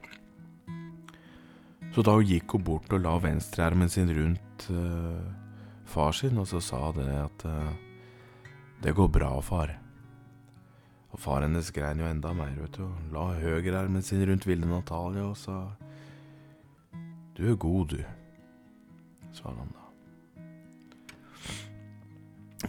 Så 1.91 2.01
da 2.07 2.15
hun 2.15 2.25
gikk 2.25 2.55
hun 2.55 2.65
bort 2.65 2.93
og 2.95 3.03
la 3.03 3.17
venstreermen 3.19 3.91
sin 3.91 4.09
rundt 4.15 4.67
uh, 4.71 5.19
far 5.91 6.15
sin, 6.15 6.37
og 6.39 6.47
så 6.47 6.61
sa 6.63 6.79
det 6.95 7.07
at 7.11 7.43
uh, 7.43 7.73
Det 8.81 8.95
går 8.97 9.11
bra, 9.13 9.29
far. 9.45 9.75
Og 11.13 11.19
far 11.21 11.43
hennes 11.45 11.67
grein 11.75 11.99
jo 12.01 12.07
enda 12.09 12.31
mer, 12.33 12.55
vet 12.57 12.79
du, 12.79 12.87
la 13.13 13.27
høyrearmen 13.37 14.01
sin 14.01 14.23
rundt 14.25 14.47
Vilde 14.47 14.65
Natalie 14.65 15.21
og 15.21 15.35
sa 15.37 15.57
Du 17.37 17.43
er 17.51 17.59
god, 17.61 17.93
du, 17.93 17.99
sa 19.35 19.51
han 19.51 19.69
da. 19.69 19.81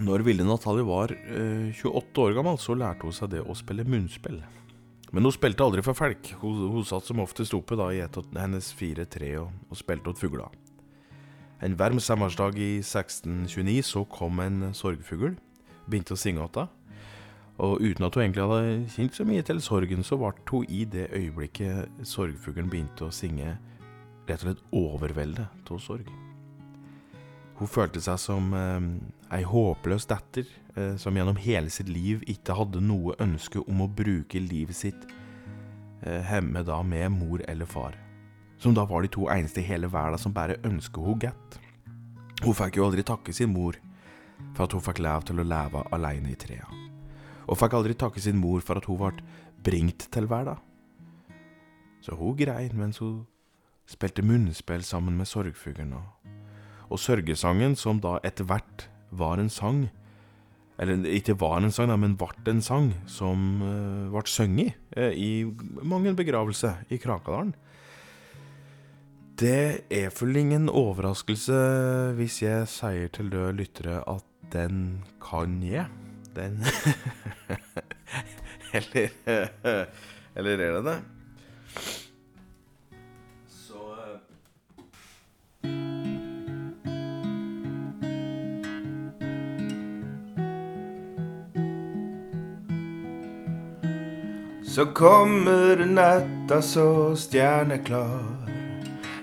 Når 0.03 0.25
Vilde 0.27 0.45
Natalie 0.45 0.85
var 0.85 1.15
eh, 1.15 1.71
28 1.81 2.27
år 2.27 2.37
gammel, 2.37 2.59
så 2.61 2.77
lærte 2.77 3.09
hun 3.09 3.17
seg 3.17 3.33
det 3.33 3.41
å 3.45 3.57
spille 3.57 3.87
munnspill. 3.89 4.41
Men 5.13 5.29
hun 5.29 5.33
spilte 5.33 5.65
aldri 5.65 5.85
for 5.85 5.97
folk. 5.97 6.33
Hun, 6.41 6.67
hun 6.73 6.85
satt 6.89 7.09
som 7.09 7.21
oftest 7.25 7.57
oppe 7.57 7.77
da 7.77 7.91
i 7.93 8.01
et 8.05 8.17
av 8.17 8.29
hennes 8.37 8.69
fire 8.77 9.05
tre 9.09 9.35
og, 9.41 9.53
og 9.69 9.81
spilte 9.81 10.13
åt 10.13 10.21
fugler. 10.21 10.53
En 11.63 11.77
varm 11.79 12.01
sommerdag 12.03 12.57
i 12.59 12.73
1629 12.83 13.81
så 13.87 14.05
kom 14.11 14.41
en 14.43 14.73
sorgfugl, 14.77 15.37
begynte 15.87 16.17
å 16.17 16.21
synge 16.21 16.47
åt 16.47 16.61
henne. 16.63 16.79
Og 17.63 17.83
uten 17.85 18.07
at 18.07 18.17
hun 18.17 18.25
egentlig 18.25 18.47
hadde 18.49 18.91
kjent 18.95 19.17
så 19.17 19.25
mye 19.29 19.45
til 19.47 19.61
sorgen, 19.63 20.03
så 20.03 20.17
ble 20.19 20.33
hun 20.51 20.67
i 20.73 20.85
det 20.89 21.11
øyeblikket 21.13 22.03
sorgfuglen 22.09 22.71
begynte 22.73 23.07
å 23.07 23.15
synge, 23.15 23.59
rett 24.27 24.43
og 24.43 24.49
slett 24.49 24.65
overveldet 24.73 25.71
av 25.71 25.81
sorg. 25.83 26.09
Hun 27.61 27.71
følte 27.71 28.01
seg 28.03 28.19
som 28.19 28.49
eh, 28.57 28.87
ei 29.37 29.45
håpløs 29.47 30.09
datter 30.11 30.49
eh, 30.75 30.97
som 30.99 31.15
gjennom 31.15 31.39
hele 31.39 31.71
sitt 31.71 31.91
liv 31.93 32.25
ikke 32.27 32.57
hadde 32.59 32.83
noe 32.83 33.15
ønske 33.23 33.63
om 33.63 33.85
å 33.85 33.91
bruke 33.91 34.41
livet 34.43 34.75
sitt 34.75 35.05
eh, 36.03 36.25
hjemme 36.27 36.65
da 36.67 36.81
med 36.83 37.13
mor 37.15 37.45
eller 37.47 37.69
far. 37.69 37.95
Som 38.59 38.75
da 38.75 38.87
var 38.89 39.05
de 39.05 39.13
to 39.13 39.29
eneste 39.31 39.63
i 39.63 39.69
hele 39.69 39.91
verden 39.93 40.19
som 40.19 40.35
bare 40.35 40.59
ønsket 40.67 41.05
henne 41.05 41.23
godt. 41.29 41.59
Hun 42.43 42.59
fikk 42.59 42.81
jo 42.81 42.89
aldri 42.89 43.07
takke 43.07 43.35
sin 43.37 43.53
mor 43.55 43.79
for 44.57 44.67
at 44.67 44.77
hun 44.77 44.85
fikk 44.85 45.03
lov 45.05 45.27
til 45.29 45.41
å 45.41 45.47
leve 45.47 45.85
alene 45.95 46.33
i 46.33 46.39
trea. 46.39 46.67
Og 47.49 47.59
fikk 47.59 47.75
aldri 47.77 47.97
takke 47.99 48.23
sin 48.23 48.41
mor 48.41 48.63
for 48.65 48.79
at 48.79 48.89
hun 48.91 49.01
ble 49.01 49.25
bringt 49.63 50.09
til 50.13 50.29
verden. 50.31 50.61
Så 52.03 52.17
hun 52.19 52.37
grein 52.37 52.75
mens 52.79 52.99
hun 53.03 53.23
spilte 53.87 54.25
munnspill 54.27 54.83
sammen 54.87 55.17
med 55.19 55.29
sorgfuglen 55.31 55.95
og 56.93 57.01
sørgesangen, 57.01 57.77
som 57.77 58.01
da 58.03 58.19
etter 58.27 58.47
hvert 58.49 58.89
var 59.11 59.41
en 59.41 59.51
sang, 59.51 59.91
Eller 60.81 61.05
ikke 61.05 61.37
var 61.39 61.61
en 61.61 61.71
sang, 61.71 61.93
men 62.01 62.17
ble 62.17 62.33
en 62.49 62.63
sang 62.65 62.89
som 63.07 63.61
uh, 63.61 64.09
ble 64.11 64.23
sunget 64.27 64.73
uh, 64.97 65.13
i 65.13 65.45
mange 65.85 66.15
begravelser 66.17 66.89
i 66.91 66.97
Krakadalen. 66.99 67.53
Det 69.39 69.85
er 69.93 70.09
vel 70.17 70.37
ingen 70.41 70.69
overraskelse 70.69 71.61
hvis 72.17 72.41
jeg 72.43 72.67
sier 72.73 73.13
til 73.13 73.31
døde 73.31 73.53
lyttere 73.61 74.01
at 74.09 74.25
den 74.53 75.05
kan 75.31 75.63
jeg. 75.63 75.87
Den 76.37 76.65
Eller 78.75 79.09
Eller 80.35 80.59
er 80.59 80.73
det 80.73 80.85
det? 80.85 80.99
Så 83.49 83.97
Så 94.65 94.87
kommer 94.87 95.87
natta 95.87 96.63
så 96.63 97.17
stjerneklar. 97.17 98.49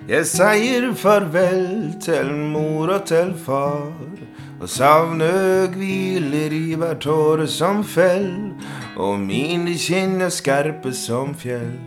Jeg 0.09 0.25
sier 0.25 0.91
farvel 0.97 1.95
til 2.01 2.29
mor 2.53 2.89
og 2.93 3.05
til 3.09 3.33
far. 3.37 4.28
Og 4.59 4.69
savnet 4.69 5.75
hviler 5.79 6.51
i 6.51 6.75
hver 6.75 6.97
tåre 6.99 7.47
som 7.47 7.83
fell, 7.83 8.51
og 8.99 9.19
mine 9.23 9.77
kinn 9.79 10.19
er 10.21 10.33
skarpe 10.35 10.91
som 10.93 11.31
fjell. 11.35 11.77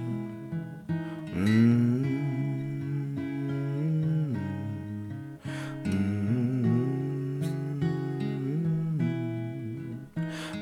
Mm. 1.37 1.93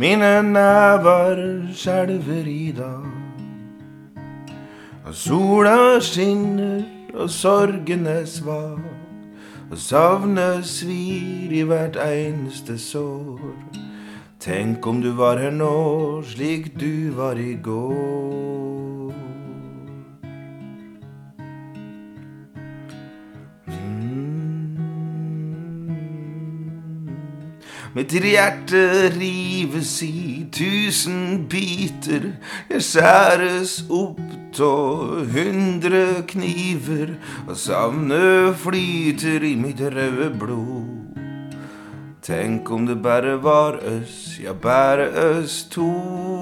Mine 0.01 0.43
never 0.43 1.67
skjelver 1.77 2.47
i 2.49 2.73
dag. 2.73 3.05
Og 5.07 5.15
sola 5.15 6.01
skinner, 6.01 6.83
og 7.15 7.31
sorgen 7.31 8.07
er 8.07 8.25
svak. 8.25 9.00
Og 9.71 9.79
savnet 9.79 10.65
svir 10.67 11.53
i 11.55 11.61
hvert 11.63 11.95
eneste 12.03 12.75
sår. 12.79 13.39
Tenk 14.43 14.87
om 14.87 14.99
du 14.99 15.13
var 15.15 15.39
her 15.39 15.55
nå, 15.55 16.23
slik 16.27 16.73
du 16.81 17.13
var 17.15 17.39
i 17.39 17.55
går. 17.55 18.60
Mitt 27.95 28.13
hjerte 28.13 29.11
rives 29.11 30.03
i 30.07 30.47
tusen 30.55 31.49
biter. 31.51 32.29
Jeg 32.71 32.85
skjæres 32.87 33.73
opp 33.91 34.21
av 34.63 35.27
hundre 35.35 36.23
kniver. 36.31 37.17
Og 37.49 37.57
savnet 37.59 38.55
flyter 38.63 39.43
i 39.43 39.57
mitt 39.59 39.83
røde 39.83 40.31
blod. 40.39 41.19
Tenk 42.23 42.71
om 42.71 42.87
det 42.87 43.01
bare 43.03 43.43
var 43.43 43.81
oss, 43.83 44.39
ja, 44.39 44.53
bare 44.53 45.11
oss 45.41 45.65
to. 45.73 46.40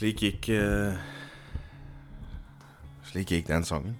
Slik 0.00 0.22
gikk 0.24 0.46
uh, 0.56 0.96
Slik 3.04 3.34
gikk 3.34 3.50
den 3.50 3.66
sangen. 3.68 3.98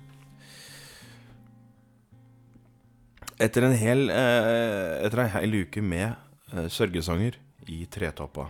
Etter 3.37 3.67
en 3.67 3.77
hel, 3.77 4.07
uh, 4.09 4.97
etter 5.05 5.21
en 5.27 5.29
hel 5.35 5.59
uke 5.59 5.85
med 5.85 6.15
uh, 6.55 6.71
sørgesanger 6.73 7.37
i 7.69 7.83
Tretoppa 7.93 8.47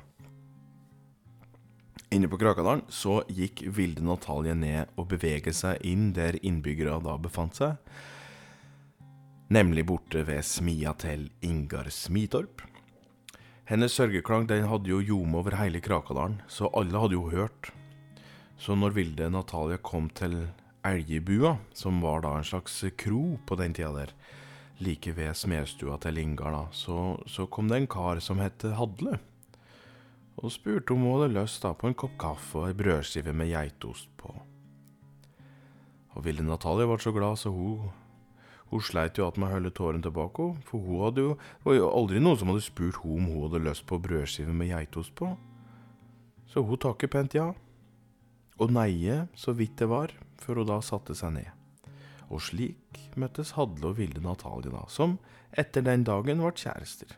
Inne 2.14 2.30
på 2.30 2.38
Krakadalen 2.38 2.84
så 2.86 3.18
gikk 3.26 3.64
Vilde 3.66 4.06
Natalie 4.06 4.54
ned 4.54 4.94
og 4.94 5.10
beveget 5.10 5.58
seg 5.58 5.82
inn 5.82 6.12
der 6.14 6.38
innbyggere 6.46 7.00
da 7.02 7.18
befant 7.18 7.58
seg 7.58 7.74
nemlig 9.50 9.88
borte 9.90 10.22
ved 10.22 10.46
smia 10.46 10.94
til 11.02 11.26
Ingar 11.42 11.90
Smitorp. 11.90 12.62
Hennes 13.70 13.94
sørgeklang 13.94 14.48
den 14.50 14.64
hadde 14.66 14.90
jo 14.90 14.96
ljome 14.98 15.36
over 15.38 15.54
hele 15.54 15.78
Krakadalen, 15.78 16.40
så 16.50 16.66
alle 16.74 16.98
hadde 16.98 17.14
jo 17.14 17.28
hørt. 17.30 17.68
Så 18.58 18.74
når 18.74 18.96
Vilde 18.96 19.28
Natalia 19.30 19.78
kom 19.78 20.08
til 20.10 20.34
Elgebua, 20.82 21.52
som 21.70 22.00
var 22.02 22.24
da 22.24 22.32
en 22.34 22.48
slags 22.48 22.80
kro 22.98 23.36
på 23.46 23.58
den 23.60 23.76
tida 23.78 23.92
der, 23.94 24.10
like 24.82 25.14
ved 25.14 25.38
smedstua 25.38 26.00
til 26.02 26.18
Ingar, 26.18 26.50
da, 26.50 26.64
så, 26.74 27.14
så 27.30 27.46
kom 27.46 27.70
det 27.70 27.78
en 27.78 27.86
kar 27.94 28.18
som 28.18 28.42
het 28.42 28.66
Hadle, 28.74 29.20
og 30.34 30.50
spurte 30.50 30.96
om 30.96 31.06
hun 31.06 31.20
hadde 31.20 31.36
lyst 31.38 31.62
da 31.62 31.70
på 31.70 31.92
en 31.92 31.94
kopp 31.94 32.18
kaffe 32.18 32.64
og 32.64 32.72
ei 32.72 32.74
brødskive 32.74 33.30
med 33.30 33.52
geitost 33.52 34.10
på. 34.18 34.34
Og 36.16 36.26
Vilde 36.26 36.42
Natalia 36.42 36.90
ble 36.90 36.98
så 36.98 37.14
glad, 37.14 37.38
så 37.38 37.54
hun 37.54 37.86
hun 38.70 38.82
sleit 38.86 39.18
jo 39.18 39.26
igjen 39.26 39.42
med 39.42 39.50
å 39.50 39.54
holde 39.56 39.72
tårene 39.74 40.04
tilbake, 40.04 40.44
for 40.68 40.84
hun 40.84 41.00
hadde 41.04 41.24
jo, 41.24 41.30
det 41.34 41.66
var 41.66 41.74
jo 41.74 41.88
aldri 41.90 42.20
noen 42.22 42.38
som 42.38 42.52
hadde 42.52 42.62
spurt 42.62 43.00
hun 43.02 43.16
om 43.16 43.30
hun 43.30 43.46
hadde 43.48 43.64
lyst 43.66 43.86
på 43.90 43.98
brødskive 44.02 44.54
med 44.54 44.70
geitost 44.70 45.14
på. 45.18 45.32
Så 46.50 46.62
hun 46.66 46.78
takket 46.82 47.10
pent 47.14 47.34
ja, 47.34 47.48
og 48.60 48.74
neie 48.76 49.24
så 49.38 49.54
vidt 49.56 49.78
det 49.80 49.88
var, 49.90 50.14
før 50.42 50.62
hun 50.62 50.70
da 50.70 50.78
satte 50.84 51.16
seg 51.18 51.34
ned. 51.38 51.50
Og 52.30 52.42
slik 52.46 53.00
møttes 53.18 53.56
Hadle 53.56 53.90
og 53.90 53.98
Vilde 53.98 54.22
Natalie, 54.22 54.70
da, 54.70 54.84
som 54.86 55.18
etter 55.50 55.82
den 55.82 56.06
dagen 56.06 56.42
ble 56.42 56.52
kjærester. 56.54 57.16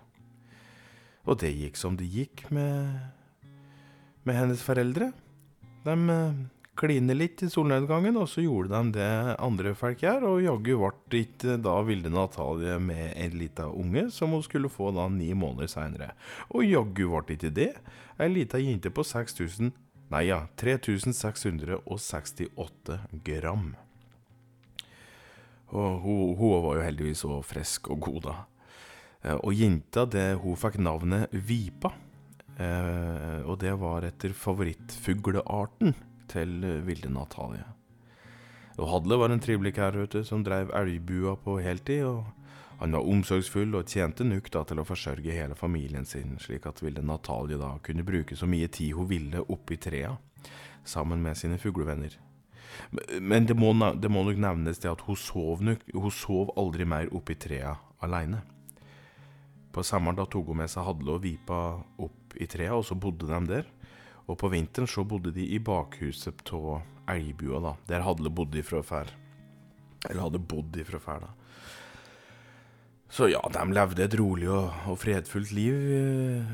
Og 1.29 1.39
det 1.43 1.53
gikk 1.53 1.77
som 1.79 1.99
det 2.01 2.09
gikk 2.11 2.47
med, 2.55 2.97
med 4.25 4.39
hennes 4.41 4.65
foreldre. 4.65 5.13
De 5.85 5.97
kline 6.79 7.15
litt 7.15 7.45
i 7.45 7.51
solnedgangen, 7.53 8.17
og 8.17 8.31
så 8.31 8.45
gjorde 8.45 8.73
de 8.73 8.97
det 8.97 9.13
andre 9.37 9.75
folk 9.79 10.03
gjør, 10.03 10.29
og 10.31 10.45
jaggu 10.47 10.75
ble 10.81 10.92
ikke 11.21 11.59
da 11.63 11.83
Vilde 11.87 12.11
Natalie 12.13 12.79
med 12.81 13.13
en 13.17 13.39
lita 13.39 13.67
unge, 13.69 14.11
som 14.11 14.31
hun 14.35 14.43
skulle 14.43 14.69
få 14.73 14.91
da 14.97 15.09
ni 15.13 15.35
måneder 15.37 15.69
seinere. 15.71 16.11
Og 16.51 16.65
jaggu 16.65 17.09
ble 17.13 17.37
ikke 17.37 17.53
det 17.55 17.75
ei 18.21 18.29
lita 18.33 18.59
jente 18.61 18.91
på 18.93 19.03
6000 19.07 19.73
Nei 20.13 20.27
ja, 20.29 20.43
3668 20.61 22.99
gram. 23.25 23.71
Og 25.73 26.01
hun, 26.05 26.37
hun 26.37 26.63
var 26.67 26.77
jo 26.77 26.85
heldigvis 26.85 27.23
så 27.25 27.41
frisk 27.47 27.89
og 27.95 27.99
god, 28.05 28.21
da. 28.27 28.35
Og 29.39 29.53
jenta, 29.57 30.05
det, 30.05 30.37
hun 30.43 30.57
fikk 30.61 30.77
navnet 30.85 31.33
Vipa. 31.33 31.91
Eh, 32.61 33.41
og 33.49 33.57
det 33.63 33.73
var 33.81 34.05
etter 34.05 34.37
favorittfuglearten 34.37 35.97
til 36.29 36.61
Vilde 36.85 37.09
Natalie. 37.15 37.65
Og 38.81 38.89
Hadle 38.89 39.19
var 39.21 39.33
en 39.33 39.43
trivelig 39.43 39.75
kar 39.77 39.97
ute, 39.97 40.25
som 40.25 40.45
drev 40.45 40.73
elgbua 40.77 41.37
på 41.37 41.59
heltid. 41.61 42.05
og 42.07 42.25
Han 42.81 42.97
var 42.97 43.09
omsorgsfull 43.09 43.75
og 43.77 43.87
tjente 43.87 44.25
nok 44.25 44.51
da 44.51 44.65
til 44.65 44.81
å 44.81 44.87
forsørge 44.89 45.37
hele 45.37 45.55
familien 45.55 46.07
sin, 46.09 46.39
slik 46.41 46.67
at 46.67 46.83
ville 46.83 47.05
Natalie 47.05 47.61
da 47.61 47.77
kunne 47.85 48.07
bruke 48.07 48.37
så 48.37 48.49
mye 48.49 48.69
tid 48.73 48.97
hun 48.97 49.11
ville 49.11 49.45
oppi 49.49 49.77
trea, 49.77 50.17
sammen 50.85 51.23
med 51.23 51.37
sine 51.37 51.59
fuglevenner. 51.63 52.17
Men 53.21 53.47
det 53.47 53.55
må, 53.55 53.75
det 53.95 54.09
må 54.11 54.25
nok 54.25 54.41
nevnes 54.41 54.81
det 54.81 54.91
at 54.91 55.05
hun 55.07 55.17
sov, 55.21 55.61
nok, 55.63 55.85
hun 55.93 56.15
sov 56.15 56.55
aldri 56.57 56.89
mer 56.89 57.13
oppi 57.13 57.37
trea 57.37 57.77
aleine. 58.03 58.41
På 59.73 59.85
sommeren 59.85 60.17
da 60.17 60.27
tok 60.29 60.51
hun 60.53 60.61
med 60.61 60.73
seg 60.73 60.85
Hadle 60.85 61.15
og 61.15 61.23
Vipa 61.25 61.61
opp 62.05 62.35
i 62.41 62.49
trea, 62.49 62.75
og 62.77 62.85
så 62.89 62.97
bodde 62.97 63.29
de 63.29 63.41
der. 63.49 63.69
Og 64.27 64.37
på 64.41 64.49
vinteren 64.53 64.89
så 64.89 65.05
bodde 65.05 65.33
de 65.35 65.45
i 65.55 65.59
bakhuset 65.61 66.53
av 66.57 66.83
elgbua, 67.17 67.61
da, 67.63 67.77
der 67.89 68.05
Hadle 68.07 68.33
bodde 68.33 68.61
ifra 68.61 68.83
før. 68.87 69.11
Eller 70.09 70.25
hadde 70.25 70.43
bodd 70.43 70.77
ifra 70.81 71.01
før, 71.03 71.27
da. 71.29 71.33
Så 73.13 73.29
ja, 73.29 73.43
de 73.53 73.63
levde 73.69 74.07
et 74.07 74.15
rolig 74.17 74.49
og, 74.49 74.71
og 74.89 74.97
fredfullt 74.99 75.53
liv. 75.53 75.75
eh, 75.99 76.53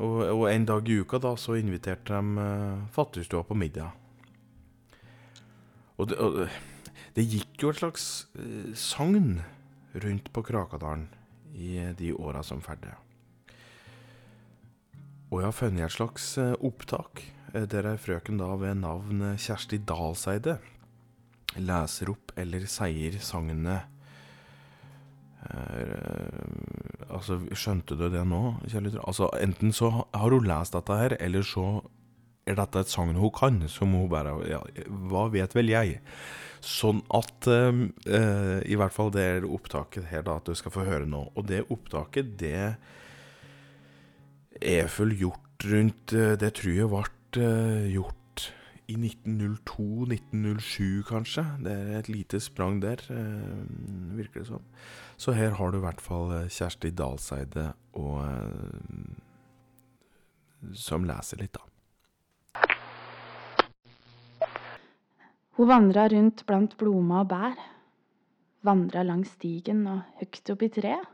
Og, 0.00 0.22
og, 0.24 0.46
en 0.48 0.64
dag 0.64 0.88
i 0.88 0.94
uka 1.02 1.18
da, 1.20 1.34
så 1.36 1.58
inviterte 1.60 2.16
de 2.16 2.40
uh, 2.40 2.84
fattigstua 2.94 3.42
på 3.44 3.54
middag. 3.54 3.92
Og 6.00 6.08
det, 6.08 6.16
og 6.16 6.38
det, 7.12 7.26
gikk 7.28 7.60
jo 7.60 7.72
et 7.72 7.80
slags 7.82 8.06
uh, 8.38 8.72
sagn 8.72 9.42
rundt 9.92 10.32
på 10.32 10.44
Krakadalen 10.48 11.10
i 11.52 11.76
de 11.98 12.14
åra 12.16 12.40
som 12.42 12.64
ferdig. 12.64 12.94
Og 15.28 15.42
jeg 15.42 15.50
har 15.50 15.56
funnet 15.56 15.84
et 15.84 15.92
slags 15.92 16.38
opptak 16.40 17.20
der 17.52 17.90
ei 17.90 17.98
frøken 18.00 18.38
da 18.40 18.52
ved 18.56 18.78
navn 18.80 19.24
Kjersti 19.36 19.82
Dalseide 19.84 20.58
leser 21.60 22.12
opp 22.12 22.32
eller 22.40 22.68
sier 22.70 23.18
sagnet 23.20 23.88
Uh, 25.42 27.10
altså, 27.10 27.40
skjønte 27.58 27.96
du 27.98 28.04
det 28.12 28.20
nå, 28.30 28.60
Kjell 28.70 28.92
Altså, 29.02 29.26
enten 29.42 29.72
så 29.74 29.88
har 30.14 30.30
hun 30.30 30.46
lest 30.46 30.76
dette 30.76 30.98
her, 31.00 31.16
eller 31.18 31.42
så 31.42 31.64
er 32.46 32.60
dette 32.60 32.84
et 32.84 32.92
sagn 32.92 33.18
hun 33.18 33.32
kan, 33.34 33.58
som 33.66 33.90
hun 33.96 34.06
bare 34.10 34.36
Ja, 34.46 34.60
hva 35.10 35.26
vet 35.34 35.56
vel 35.58 35.72
jeg? 35.72 35.98
Sånn 36.62 37.02
at 37.10 37.48
eh, 37.50 38.60
I 38.70 38.78
hvert 38.78 38.94
fall 38.94 39.10
det 39.14 39.24
er 39.32 39.48
opptaket 39.48 40.06
her 40.12 40.22
da, 40.28 40.38
at 40.38 40.46
du 40.46 40.54
skal 40.54 40.74
få 40.76 40.86
høre 40.86 41.10
nå. 41.10 41.24
Og 41.34 41.48
det 41.50 41.64
opptaket, 41.74 42.36
det 42.38 42.76
er 44.62 44.94
vel 44.94 45.16
gjort 45.18 45.66
rundt 45.66 46.14
Det 46.38 46.52
tror 46.54 46.78
jeg 46.78 46.90
ble 46.90 47.02
gjort 47.36 48.52
i 48.90 48.96
1902-1907, 48.98 51.02
kanskje. 51.08 51.44
Det 51.64 51.72
er 51.72 51.98
et 51.98 52.08
lite 52.10 52.40
sprang 52.42 52.82
der, 52.82 52.96
virker 54.16 54.40
det 54.42 54.48
som. 54.50 54.62
Så 55.16 55.32
her 55.36 55.50
har 55.58 55.70
du 55.70 55.76
i 55.78 55.84
hvert 55.84 56.00
fall 56.02 56.48
Kjersti 56.50 56.90
Dalseide 56.90 57.72
og, 57.94 58.26
som 60.74 61.04
leser 61.08 61.38
litt, 61.42 61.56
da. 61.56 61.62
Hun 65.52 65.68
vandra 65.68 66.08
rundt 66.08 66.46
blant 66.48 66.78
blomster 66.80 67.20
og 67.20 67.28
bær. 67.28 67.58
Vandra 68.64 69.02
langs 69.04 69.34
stigen 69.36 69.86
og 69.90 70.00
høgt 70.20 70.50
opp 70.54 70.62
i 70.64 70.70
treet. 70.72 71.04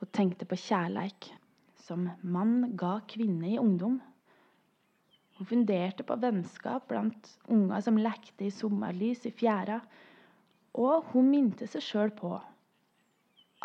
Hun 0.00 0.08
tenkte 0.12 0.44
på 0.48 0.56
kjærleik 0.58 1.30
som 1.84 2.10
mann 2.20 2.76
ga 2.76 3.00
kvinne 3.08 3.52
i 3.52 3.58
ungdom. 3.60 4.00
Hun 5.44 5.48
funderte 5.50 6.04
på 6.08 6.14
vennskap 6.16 6.86
blant 6.88 7.26
unger 7.52 7.82
som 7.84 7.98
lekte 8.00 8.46
i 8.46 8.52
sommerlys 8.54 9.26
i 9.28 9.30
fjæra, 9.36 9.74
og 10.80 11.10
hun 11.10 11.26
minte 11.28 11.66
seg 11.68 11.82
sjøl 11.84 12.12
på 12.16 12.30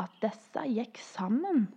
at 0.04 0.18
disse 0.20 0.64
gikk 0.74 0.98
sammen, 1.00 1.70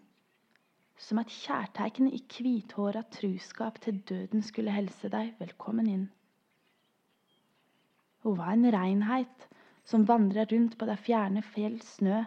som 0.99 1.21
et 1.23 1.31
kjærtegn 1.31 2.09
i 2.11 2.19
hvithåra 2.19 3.05
truskap 3.15 3.79
til 3.85 4.01
døden 4.09 4.43
skulle 4.43 4.75
helse 4.75 5.07
deg 5.13 5.37
velkommen 5.39 5.91
inn. 5.93 6.09
Hun 8.27 8.41
var 8.41 8.57
en 8.57 8.67
reinheit 8.75 9.47
som 9.87 10.09
vandra 10.11 10.49
rundt 10.51 10.75
på 10.81 10.89
det 10.91 10.97
fjerne 11.05 11.45
fjells 11.53 11.93
snø, 12.01 12.25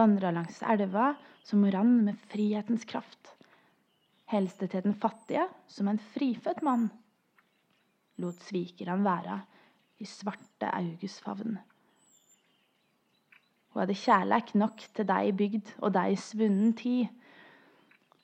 vandra 0.00 0.32
langs 0.32 0.62
elva 0.64 1.10
som 1.44 1.68
rann 1.76 1.92
med 2.06 2.16
frihetens 2.32 2.88
kraft, 2.88 3.34
helste 4.32 4.70
til 4.72 4.88
den 4.88 4.96
fattige 4.96 5.44
som 5.68 5.92
en 5.92 6.00
frifødt 6.16 6.64
mann 6.64 6.88
lot 8.18 8.50
han 8.86 9.04
være 9.04 9.40
i 9.98 10.06
svarte 10.06 10.70
augustfavn. 10.70 11.58
Hun 13.68 13.80
hadde 13.82 13.98
kjærleik 13.98 14.54
nok 14.54 14.82
til 14.94 15.06
dei 15.06 15.32
bygd 15.32 15.74
og 15.78 15.92
dei 15.94 16.16
svunnen 16.18 16.72
tid. 16.78 17.06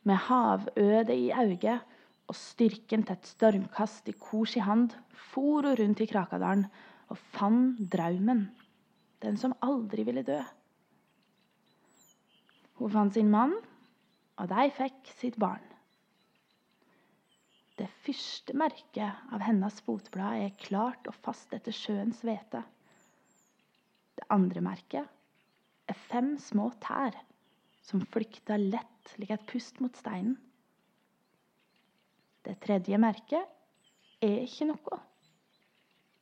Med 0.04 0.20
havødet 0.28 1.14
i 1.14 1.30
auget 1.30 1.85
og 2.28 2.37
styrken 2.37 3.04
til 3.04 3.16
et 3.16 3.28
stormkast 3.28 4.09
i 4.09 4.16
kors 4.18 4.57
i 4.57 4.64
hand 4.64 4.94
for 5.33 5.62
hun 5.62 5.78
rundt 5.78 6.00
i 6.00 6.09
Krakadalen 6.11 6.66
og 7.12 7.20
fant 7.37 7.80
draumen, 7.92 8.48
den 9.22 9.37
som 9.37 9.54
aldri 9.62 10.04
ville 10.07 10.24
dø. 10.26 10.40
Hun 12.80 12.90
fant 12.90 13.14
sin 13.14 13.30
mann, 13.30 13.54
og 14.40 14.50
de 14.50 14.66
fikk 14.74 15.12
sitt 15.14 15.38
barn. 15.38 15.62
Det 17.74 17.88
første 18.04 18.54
merket 18.54 19.30
av 19.34 19.42
hennes 19.42 19.80
fotblad 19.82 20.44
er 20.44 20.58
klart 20.62 21.08
og 21.10 21.16
fast 21.26 21.54
etter 21.56 21.74
sjøens 21.74 22.20
hvete. 22.22 22.60
Det 24.14 24.26
andre 24.30 24.62
merket 24.62 25.90
er 25.90 25.98
fem 26.06 26.37
små 26.38 26.68
tær 26.84 27.16
som 27.84 28.04
flykta 28.14 28.60
lett 28.60 29.16
lik 29.18 29.34
et 29.34 29.48
pust 29.50 29.82
mot 29.82 29.98
steinen. 29.98 30.37
Det 32.46 32.54
tredje 32.62 33.00
merket 33.00 34.22
er 34.22 34.44
ikke 34.44 34.70
noe. 34.70 35.00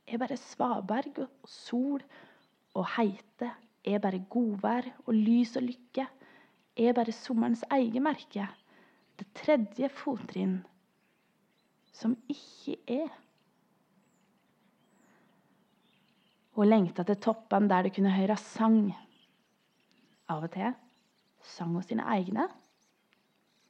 Er 0.08 0.22
bare 0.22 0.40
svaberg 0.40 1.20
og 1.26 1.52
sol 1.52 2.02
og 2.72 2.88
heite. 2.96 3.52
Er 3.84 4.00
bare 4.00 4.24
godvær 4.30 4.88
og 5.04 5.14
lys 5.14 5.56
og 5.60 5.66
lykke. 5.68 6.08
Er 6.80 6.96
bare 6.96 7.12
sommerens 7.12 7.64
eget 7.74 8.02
merke. 8.02 8.48
Det 9.18 9.28
tredje 9.36 9.90
fottrinn 10.00 10.62
som 11.92 12.14
ikke 12.30 12.78
er. 12.90 13.10
Hun 16.56 16.68
lengta 16.68 17.04
til 17.08 17.20
toppene 17.20 17.70
der 17.70 17.86
det 17.86 17.94
kunne 17.96 18.12
høre 18.12 18.36
sang. 18.40 18.90
Av 20.32 20.44
og 20.44 20.52
til 20.52 20.72
sang 21.54 21.72
hun 21.76 21.84
sine 21.86 22.04
egne. 22.16 22.48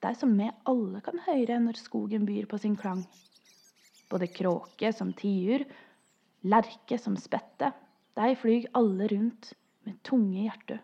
De 0.02 0.10
som 0.18 0.32
vi 0.34 0.48
alle 0.66 1.02
kan 1.04 1.20
høre 1.28 1.60
når 1.62 1.78
skogen 1.78 2.26
byr 2.26 2.48
på 2.50 2.58
sin 2.58 2.74
klang. 2.78 3.04
Både 4.10 4.28
kråke 4.28 4.90
som 4.92 5.12
tiur, 5.16 5.62
lerke 6.42 6.98
som 6.98 7.14
spette. 7.16 7.70
De 8.18 8.34
flyr 8.36 8.66
alle 8.76 9.06
rundt 9.12 9.52
med 9.86 10.02
tunge 10.04 10.42
hjerter. 10.42 10.82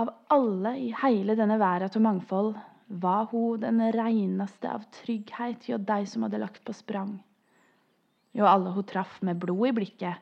Av 0.00 0.08
alle 0.32 0.72
i 0.80 0.88
hele 1.02 1.36
denne 1.36 1.58
verden 1.60 1.92
av 1.92 2.04
mangfold 2.06 2.54
var 2.92 3.30
hun 3.30 3.60
den 3.60 3.80
reineste 3.94 4.68
av 4.68 4.84
trygghet 4.92 5.68
hjå 5.68 5.78
de 5.80 6.02
som 6.06 6.26
hadde 6.26 6.40
lagt 6.42 6.60
på 6.64 6.74
sprang. 6.76 7.16
Jo 8.36 8.44
alle 8.48 8.72
hun 8.74 8.84
traff 8.88 9.20
med 9.24 9.40
blod 9.40 9.70
i 9.70 9.74
blikket, 9.76 10.20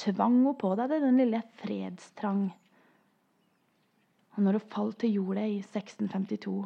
tvang 0.00 0.40
hun 0.46 0.56
på 0.56 0.72
deg 0.80 0.94
den 1.04 1.20
lille 1.20 1.42
fredstrang. 1.60 2.46
Og 4.32 4.44
når 4.44 4.56
hun 4.56 4.70
falt 4.72 5.02
til 5.02 5.18
jorda 5.18 5.44
i 5.44 5.58
1652, 5.60 6.56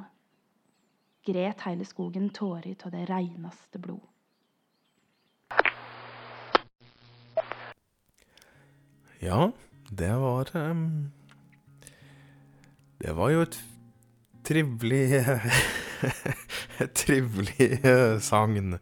gret 1.27 1.67
hele 1.67 1.87
skogen 1.87 2.31
tårer 2.31 2.87
av 2.87 2.95
det 2.95 3.07
reineste 3.11 3.83
blod. 3.83 4.05
Ja, 9.19 9.51
det 9.91 10.13
var 10.21 10.51
um, 10.55 11.11
Det 13.01 13.15
var 13.17 13.31
jo 13.33 13.41
et 13.43 13.57
trivelig 14.47 15.25
trivelig 17.01 17.81
uh, 17.85 18.19
sagn, 18.23 18.79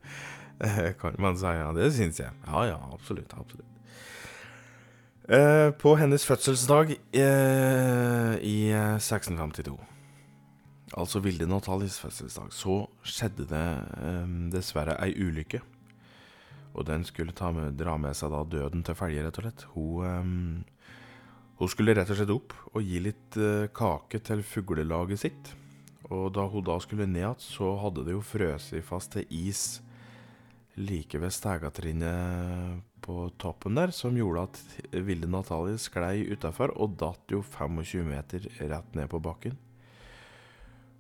uh, 0.61 0.91
kan 1.01 1.17
man 1.19 1.39
si. 1.39 1.47
Ja, 1.47 1.71
det 1.77 1.93
syns 1.97 2.21
jeg. 2.21 2.33
Ja, 2.47 2.67
ja, 2.69 2.79
absolutt. 2.93 3.33
absolutt. 3.35 3.71
Uh, 5.25 5.71
på 5.81 5.95
hennes 5.97 6.27
fødselsdag 6.29 6.97
i 8.45 8.59
1652, 8.77 9.79
altså 11.01 11.23
Vilde 11.25 11.49
Natalies 11.49 11.97
fødselsdag, 12.03 12.53
så 12.53 12.83
skjedde 13.03 13.47
det 13.49 13.69
dessverre 14.53 14.99
ei 15.01 15.15
ulykke. 15.17 15.63
Og 16.75 16.85
den 16.89 17.07
skulle 17.07 17.33
med, 17.55 17.77
dra 17.79 17.97
med 17.97 18.17
seg 18.19 18.35
da 18.35 18.43
døden 18.45 18.83
til 18.85 18.97
følge, 18.99 19.23
rett 19.25 19.39
og 19.39 19.45
slett. 19.47 19.67
Hun, 19.73 20.65
hun, 21.59 21.71
skulle 21.71 21.95
rett 21.97 22.11
og 22.11 22.19
slett 22.19 22.35
opp 22.35 22.55
og 22.73 22.83
gi 22.83 23.01
litt 23.03 23.39
uh, 23.39 23.67
kake 23.75 24.21
til 24.27 24.43
fuglelaget 24.47 25.23
sitt. 25.25 25.53
Og 26.13 26.29
da 26.37 26.45
hun 26.51 26.65
da 26.67 26.77
skulle 26.83 27.07
ned 27.09 27.23
igjen, 27.23 27.41
så 27.41 27.75
hadde 27.81 28.05
det 28.07 28.17
jo 28.17 28.25
frøst 28.25 28.75
fast 28.85 29.15
til 29.15 29.29
is 29.31 29.81
like 30.77 31.19
ved 31.23 31.33
stegatrinnet 31.33 32.83
på 33.05 33.29
toppen 33.39 33.77
der 33.77 33.93
som 33.95 34.17
gjorde 34.17 34.47
at 34.49 35.05
Vilde 35.07 35.29
Natalie 35.31 35.79
sklei 35.79 36.25
utafor 36.33 36.73
og 36.81 36.97
datt 37.01 37.31
jo 37.31 37.43
25 37.45 38.09
meter 38.09 38.49
rett 38.59 38.97
ned 38.97 39.11
på 39.13 39.21
bakken. 39.23 39.59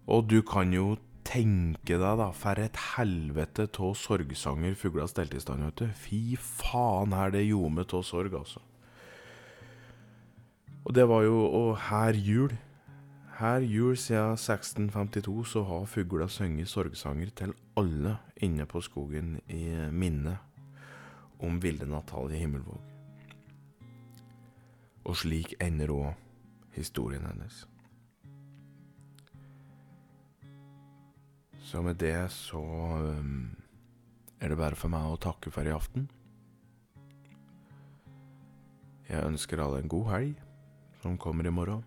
Og 0.06 0.28
du 0.28 0.40
kan 0.46 0.72
jo 0.74 0.94
tenke 1.24 1.96
deg, 1.96 2.18
da, 2.20 2.28
for 2.36 2.60
et 2.60 2.76
helvete 2.94 3.66
av 3.80 3.94
sorgsanger 3.96 4.76
fugla 4.76 5.08
stelte 5.08 5.40
i 5.40 5.42
stand, 5.42 5.64
vet 5.64 5.80
du. 5.80 5.86
Fy 5.96 6.20
faen, 6.36 7.16
her 7.16 7.32
det 7.32 7.46
ljomet 7.46 7.96
av 7.96 8.04
sorg, 8.04 8.36
altså. 8.36 8.60
Og 10.84 10.94
det 10.94 11.08
var 11.08 11.22
jo 11.24 11.36
Og 11.48 11.78
her 11.88 12.16
jul 12.16 12.52
Her 13.38 13.64
jul 13.64 13.96
siden 13.96 14.36
1652 14.36 15.48
så 15.48 15.62
har 15.64 15.84
fugla 15.90 16.28
sunget 16.28 16.68
sorgsanger 16.68 17.30
til 17.34 17.54
alle 17.76 18.16
inne 18.36 18.66
på 18.66 18.80
skogen 18.80 19.40
i 19.48 19.90
minne 19.90 20.38
om 21.42 21.58
Vilde 21.62 21.86
Natalie 21.90 22.38
Himmelvåg. 22.38 22.78
Og 25.04 25.16
slik 25.16 25.56
ender 25.60 25.90
òg 25.90 26.12
historien 26.76 27.26
hennes. 27.26 27.66
Så 31.58 31.82
med 31.82 31.98
det 31.98 32.30
så 32.30 32.62
um, 32.62 33.50
er 34.40 34.48
det 34.48 34.58
bare 34.62 34.78
for 34.78 34.94
meg 34.94 35.10
å 35.10 35.18
takke 35.18 35.50
for 35.50 35.66
i 35.66 35.74
aften. 35.74 36.06
Jeg 39.10 39.26
ønsker 39.26 39.58
alle 39.58 39.82
en 39.82 39.90
god 39.90 40.10
helg 40.14 40.43
som 41.04 41.18
kommer 41.20 41.46
i 41.46 41.52
morgen. 41.52 41.84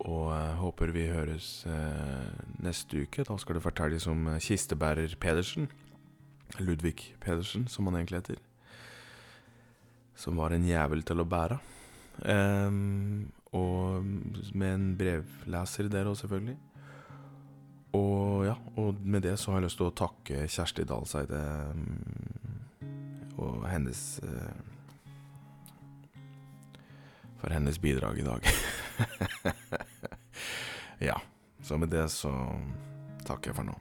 Og 0.00 0.30
jeg 0.32 0.56
håper 0.60 0.92
vi 0.96 1.08
høres 1.12 1.48
eh, 1.68 2.28
neste 2.64 3.04
uke. 3.04 3.24
Da 3.28 3.36
skal 3.40 3.58
det 3.58 3.64
fortelles 3.64 4.06
om 4.08 4.30
eh, 4.32 4.40
kistebærer 4.40 5.16
Pedersen. 5.20 5.68
Ludvig 6.58 7.14
Pedersen, 7.20 7.66
som 7.68 7.88
han 7.88 8.00
egentlig 8.00 8.22
heter. 8.22 8.40
Som 10.16 10.40
var 10.40 10.52
en 10.52 10.66
jævel 10.68 11.04
til 11.06 11.22
å 11.22 11.28
bære. 11.28 11.60
Um, 12.20 13.30
og 13.56 14.04
med 14.52 14.74
en 14.74 14.88
brevleser 14.98 15.88
der 15.92 16.10
òg, 16.10 16.18
selvfølgelig. 16.20 16.58
Og 17.96 18.44
ja, 18.48 18.56
og 18.80 19.00
med 19.02 19.24
det 19.24 19.38
så 19.40 19.52
har 19.52 19.60
jeg 19.60 19.68
lyst 19.70 19.80
til 19.80 19.88
å 19.88 19.94
takke 19.96 20.44
Kjersti 20.50 20.84
Dalseide 20.86 21.40
um, 21.72 21.86
og 23.40 23.64
hennes 23.70 24.02
uh, 24.26 24.60
For 27.40 27.50
hennes 27.50 27.78
bidrag 27.80 28.18
i 28.18 28.22
dag. 28.22 28.44
ja. 30.98 31.20
Så 31.62 31.78
med 31.78 31.88
det 31.88 32.08
så 32.08 32.32
takker 33.26 33.52
jeg 33.52 33.60
for 33.60 33.68
nå. 33.68 33.76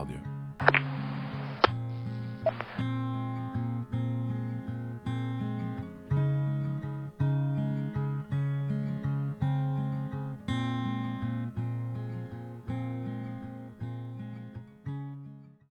Adjø. 0.00 0.89